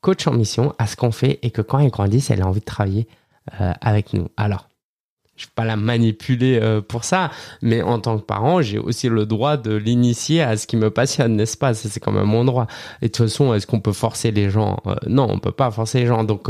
coach 0.00 0.26
en 0.26 0.32
mission, 0.32 0.74
à 0.78 0.86
ce 0.86 0.96
qu'on 0.96 1.12
fait, 1.12 1.38
et 1.42 1.50
que 1.50 1.62
quand 1.62 1.78
elle 1.78 1.90
grandisse, 1.90 2.30
elle 2.30 2.42
a 2.42 2.46
envie 2.46 2.60
de 2.60 2.64
travailler 2.64 3.06
euh, 3.60 3.72
avec 3.80 4.12
nous. 4.12 4.28
Alors, 4.36 4.68
je 5.36 5.46
vais 5.46 5.52
pas 5.54 5.64
la 5.64 5.76
manipuler 5.76 6.58
euh, 6.60 6.82
pour 6.82 7.04
ça, 7.04 7.30
mais 7.62 7.80
en 7.80 7.98
tant 7.98 8.18
que 8.18 8.24
parent, 8.24 8.60
j'ai 8.60 8.78
aussi 8.78 9.08
le 9.08 9.24
droit 9.24 9.56
de 9.56 9.74
l'initier 9.74 10.42
à 10.42 10.58
ce 10.58 10.66
qui 10.66 10.76
me 10.76 10.90
passionne, 10.90 11.36
n'est-ce 11.36 11.56
pas? 11.56 11.72
C'est 11.72 12.00
quand 12.00 12.12
même 12.12 12.26
mon 12.26 12.44
droit. 12.44 12.66
Et 13.00 13.06
de 13.06 13.12
toute 13.12 13.26
façon, 13.26 13.54
est-ce 13.54 13.66
qu'on 13.66 13.80
peut 13.80 13.94
forcer 13.94 14.30
les 14.32 14.50
gens? 14.50 14.76
Non, 15.06 15.26
on 15.30 15.38
peut 15.38 15.52
pas 15.52 15.70
forcer 15.70 16.00
les 16.00 16.06
gens. 16.06 16.24
Donc, 16.24 16.48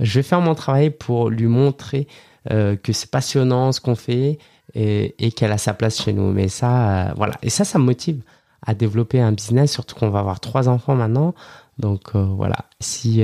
je 0.00 0.18
vais 0.18 0.24
faire 0.24 0.40
mon 0.40 0.56
travail 0.56 0.90
pour 0.90 1.30
lui 1.30 1.46
montrer 1.46 2.08
que 2.48 2.92
c'est 2.92 3.10
passionnant 3.10 3.72
ce 3.72 3.80
qu'on 3.80 3.94
fait 3.94 4.38
et, 4.74 5.32
qu'elle 5.32 5.52
a 5.52 5.58
sa 5.58 5.74
place 5.74 6.02
chez 6.02 6.12
nous. 6.12 6.32
Mais 6.32 6.48
ça, 6.48 7.12
voilà. 7.16 7.34
Et 7.42 7.50
ça, 7.50 7.64
ça 7.64 7.78
me 7.78 7.84
motive 7.84 8.22
à 8.62 8.74
développer 8.74 9.20
un 9.20 9.32
business, 9.32 9.72
surtout 9.72 9.94
qu'on 9.94 10.10
va 10.10 10.20
avoir 10.20 10.40
trois 10.40 10.68
enfants 10.68 10.94
maintenant. 10.94 11.34
Donc, 11.78 12.14
voilà. 12.14 12.66
Si 12.80 13.22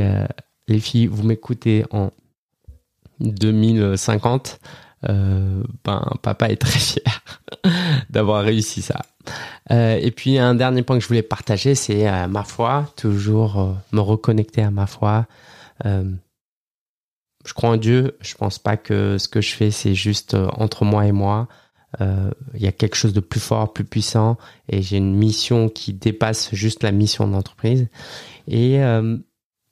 les 0.69 0.81
filles, 0.81 1.07
vous 1.07 1.25
m'écoutez 1.25 1.85
en 1.91 2.11
2050, 3.21 4.61
euh, 5.09 5.63
ben 5.85 6.03
papa 6.23 6.49
est 6.49 6.57
très 6.57 6.79
fier 6.79 7.23
d'avoir 8.11 8.43
réussi 8.43 8.83
ça. 8.83 9.01
Euh, 9.71 9.97
et 10.01 10.11
puis 10.11 10.39
un 10.39 10.55
dernier 10.55 10.83
point 10.83 10.97
que 10.97 11.03
je 11.03 11.09
voulais 11.09 11.23
partager, 11.23 11.75
c'est 11.75 12.09
euh, 12.09 12.27
ma 12.27 12.43
foi, 12.43 12.87
toujours 12.97 13.77
me 13.93 14.01
reconnecter 14.01 14.63
à 14.63 14.71
ma 14.71 14.87
foi. 14.87 15.27
Je 17.49 17.55
crois 17.55 17.71
en 17.71 17.77
Dieu. 17.77 18.17
Je 18.21 18.35
pense 18.35 18.59
pas 18.59 18.77
que 18.77 19.17
ce 19.19 19.27
que 19.27 19.41
je 19.41 19.55
fais 19.55 19.71
c'est 19.71 19.95
juste 19.95 20.35
entre 20.35 20.85
moi 20.85 21.07
et 21.07 21.13
moi. 21.13 21.49
Il 22.01 22.63
y 22.63 22.67
a 22.67 22.73
quelque 22.73 22.97
chose 22.97 23.15
de 23.15 23.21
plus 23.21 23.41
fort, 23.41 23.73
plus 23.73 23.85
puissant, 23.85 24.37
et 24.69 24.83
j'ai 24.83 24.99
une 24.99 25.15
mission 25.15 25.69
qui 25.69 25.95
dépasse 25.95 26.55
juste 26.55 26.83
la 26.83 26.93
mission 26.93 27.27
d'entreprise. 27.27 27.89
Et 28.47 28.79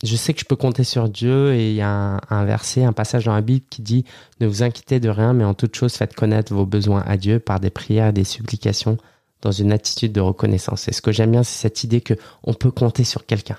je 0.05 0.17
sais 0.17 0.35
que 0.35 0.41
je 0.41 0.45
peux 0.45 0.57
compter 0.57 0.85
sur 0.85 1.09
Dieu 1.09 1.55
et 1.55 1.71
il 1.71 1.77
y 1.77 1.83
a 1.83 2.21
un, 2.29 2.45
verset, 2.45 2.85
un 2.85 2.93
passage 2.93 3.25
dans 3.25 3.35
la 3.35 3.41
Bible 3.41 3.65
qui 3.71 3.83
dit 3.83 4.05
Ne 4.41 4.47
vous 4.47 4.63
inquiétez 4.63 5.01
de 5.01 5.09
rien, 5.09 5.33
mais 5.33 5.45
en 5.45 5.55
toute 5.55 5.75
chose 5.75 5.95
faites 5.95 6.15
connaître 6.15 6.53
vos 6.55 6.67
besoins 6.67 7.03
à 7.07 7.17
Dieu 7.17 7.39
par 7.39 7.61
des 7.61 7.71
prières 7.71 8.09
et 8.09 8.13
des 8.13 8.25
supplications 8.25 8.99
dans 9.41 9.53
une 9.53 9.73
attitude 9.73 10.13
de 10.13 10.21
reconnaissance. 10.21 10.89
Et 10.89 10.93
ce 10.93 11.03
que 11.03 11.13
j'aime 11.13 11.31
bien, 11.31 11.43
c'est 11.43 11.61
cette 11.61 11.85
idée 11.85 12.01
que 12.01 12.15
on 12.43 12.53
peut 12.53 12.71
compter 12.71 13.05
sur 13.05 13.27
quelqu'un. 13.27 13.59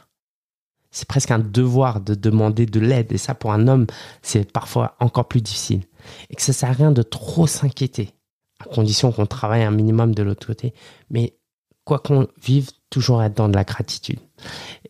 C'est 0.91 1.07
presque 1.07 1.31
un 1.31 1.39
devoir 1.39 2.01
de 2.01 2.15
demander 2.15 2.65
de 2.65 2.79
l'aide. 2.79 3.11
Et 3.11 3.17
ça, 3.17 3.35
pour 3.35 3.51
un 3.51 3.67
homme, 3.67 3.87
c'est 4.21 4.51
parfois 4.51 4.95
encore 4.99 5.27
plus 5.27 5.41
difficile. 5.41 5.81
Et 6.29 6.35
que 6.35 6.41
ça 6.41 6.53
sert 6.53 6.69
à 6.69 6.73
rien 6.73 6.91
de 6.91 7.01
trop 7.01 7.47
s'inquiéter, 7.47 8.11
à 8.59 8.65
condition 8.65 9.11
qu'on 9.11 9.25
travaille 9.25 9.63
un 9.63 9.71
minimum 9.71 10.15
de 10.15 10.23
l'autre 10.23 10.47
côté. 10.47 10.73
Mais 11.09 11.37
quoi 11.87 11.99
qu'on 11.99 12.27
vive, 12.43 12.69
toujours 12.89 13.23
être 13.23 13.35
dans 13.35 13.49
de 13.49 13.55
la 13.55 13.63
gratitude. 13.63 14.19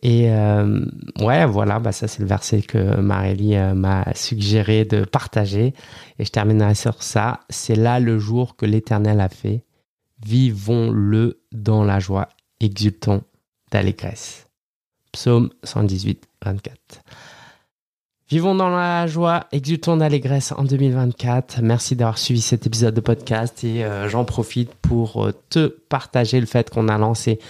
Et 0.02 0.30
euh, 0.30 0.84
ouais, 1.20 1.46
voilà, 1.46 1.78
bah 1.78 1.92
ça 1.92 2.06
c'est 2.08 2.20
le 2.20 2.28
verset 2.28 2.62
que 2.62 3.00
Marélie 3.00 3.56
euh, 3.56 3.74
m'a 3.74 4.04
suggéré 4.14 4.84
de 4.84 5.04
partager. 5.04 5.74
Et 6.18 6.24
je 6.24 6.30
terminerai 6.30 6.74
sur 6.74 7.02
ça. 7.02 7.40
C'est 7.48 7.76
là 7.76 8.00
le 8.00 8.18
jour 8.18 8.56
que 8.56 8.66
l'Éternel 8.66 9.20
a 9.20 9.28
fait. 9.28 9.64
Vivons-le 10.24 11.40
dans 11.52 11.84
la 11.84 12.00
joie, 12.00 12.28
exultons 12.60 13.22
d'allégresse. 13.70 14.47
Psaume 15.18 15.50
118, 15.64 16.28
24. 16.44 16.78
Vivons 18.30 18.54
dans 18.54 18.68
la 18.68 19.08
joie, 19.08 19.48
exultons 19.50 19.96
d'allégresse 19.96 20.52
en 20.52 20.62
2024. 20.62 21.60
Merci 21.60 21.96
d'avoir 21.96 22.18
suivi 22.18 22.40
cet 22.40 22.68
épisode 22.68 22.94
de 22.94 23.00
podcast 23.00 23.64
et 23.64 23.84
euh, 23.84 24.08
j'en 24.08 24.24
profite 24.24 24.72
pour 24.74 25.26
euh, 25.26 25.32
te 25.50 25.66
partager 25.88 26.38
le 26.38 26.46
fait 26.46 26.70
qu'on 26.70 26.86
a 26.86 26.98
lancé 26.98 27.40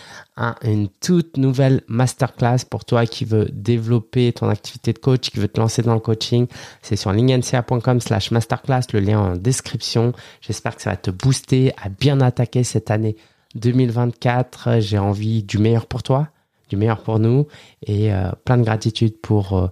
une 0.62 0.88
toute 0.88 1.36
nouvelle 1.36 1.82
masterclass 1.88 2.64
pour 2.70 2.86
toi 2.86 3.04
qui 3.04 3.26
veut 3.26 3.50
développer 3.52 4.32
ton 4.32 4.48
activité 4.48 4.94
de 4.94 4.98
coach, 4.98 5.28
qui 5.28 5.38
veut 5.38 5.48
te 5.48 5.60
lancer 5.60 5.82
dans 5.82 5.92
le 5.92 6.00
coaching. 6.00 6.46
C'est 6.80 6.96
sur 6.96 7.12
linkedinca.com 7.12 8.00
slash 8.00 8.30
masterclass, 8.30 8.84
le 8.94 9.00
lien 9.00 9.18
en 9.18 9.36
description. 9.36 10.14
J'espère 10.40 10.74
que 10.74 10.80
ça 10.80 10.90
va 10.90 10.96
te 10.96 11.10
booster 11.10 11.74
à 11.76 11.90
bien 11.90 12.22
attaquer 12.22 12.64
cette 12.64 12.90
année 12.90 13.16
2024. 13.56 14.80
J'ai 14.80 14.98
envie 14.98 15.42
du 15.42 15.58
meilleur 15.58 15.84
pour 15.84 16.02
toi, 16.02 16.28
du 16.68 16.76
meilleur 16.76 17.02
pour 17.02 17.18
nous 17.18 17.46
et 17.86 18.12
euh, 18.12 18.30
plein 18.44 18.58
de 18.58 18.64
gratitude 18.64 19.20
pour 19.20 19.70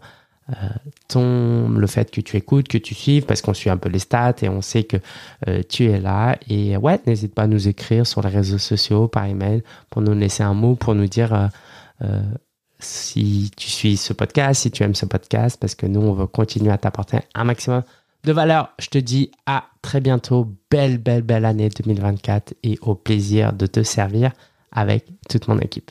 euh, 0.50 0.68
ton 1.08 1.68
le 1.68 1.86
fait 1.88 2.08
que 2.12 2.20
tu 2.20 2.36
écoutes, 2.36 2.68
que 2.68 2.78
tu 2.78 2.94
suives, 2.94 3.24
parce 3.24 3.42
qu'on 3.42 3.54
suit 3.54 3.70
un 3.70 3.76
peu 3.76 3.88
les 3.88 3.98
stats 3.98 4.36
et 4.42 4.48
on 4.48 4.62
sait 4.62 4.84
que 4.84 4.96
euh, 5.48 5.62
tu 5.68 5.86
es 5.86 5.98
là. 5.98 6.36
Et 6.48 6.76
ouais, 6.76 7.00
n'hésite 7.06 7.34
pas 7.34 7.42
à 7.42 7.46
nous 7.48 7.66
écrire 7.66 8.06
sur 8.06 8.22
les 8.22 8.28
réseaux 8.28 8.58
sociaux, 8.58 9.08
par 9.08 9.24
email, 9.24 9.64
pour 9.90 10.02
nous 10.02 10.14
laisser 10.14 10.44
un 10.44 10.54
mot, 10.54 10.76
pour 10.76 10.94
nous 10.94 11.08
dire 11.08 11.50
euh, 12.02 12.22
si 12.78 13.50
tu 13.56 13.68
suis 13.68 13.96
ce 13.96 14.12
podcast, 14.12 14.62
si 14.62 14.70
tu 14.70 14.84
aimes 14.84 14.94
ce 14.94 15.06
podcast, 15.06 15.58
parce 15.60 15.74
que 15.74 15.86
nous, 15.86 16.00
on 16.00 16.12
veut 16.12 16.28
continuer 16.28 16.70
à 16.70 16.78
t'apporter 16.78 17.18
un 17.34 17.44
maximum 17.44 17.82
de 18.22 18.32
valeur. 18.32 18.72
Je 18.78 18.86
te 18.86 18.98
dis 18.98 19.32
à 19.46 19.64
très 19.82 20.00
bientôt. 20.00 20.54
Belle, 20.70 20.98
belle, 20.98 21.22
belle 21.22 21.44
année 21.44 21.70
2024 21.70 22.54
et 22.62 22.78
au 22.82 22.94
plaisir 22.94 23.52
de 23.52 23.66
te 23.66 23.82
servir 23.82 24.30
avec 24.70 25.06
toute 25.28 25.48
mon 25.48 25.58
équipe. 25.58 25.84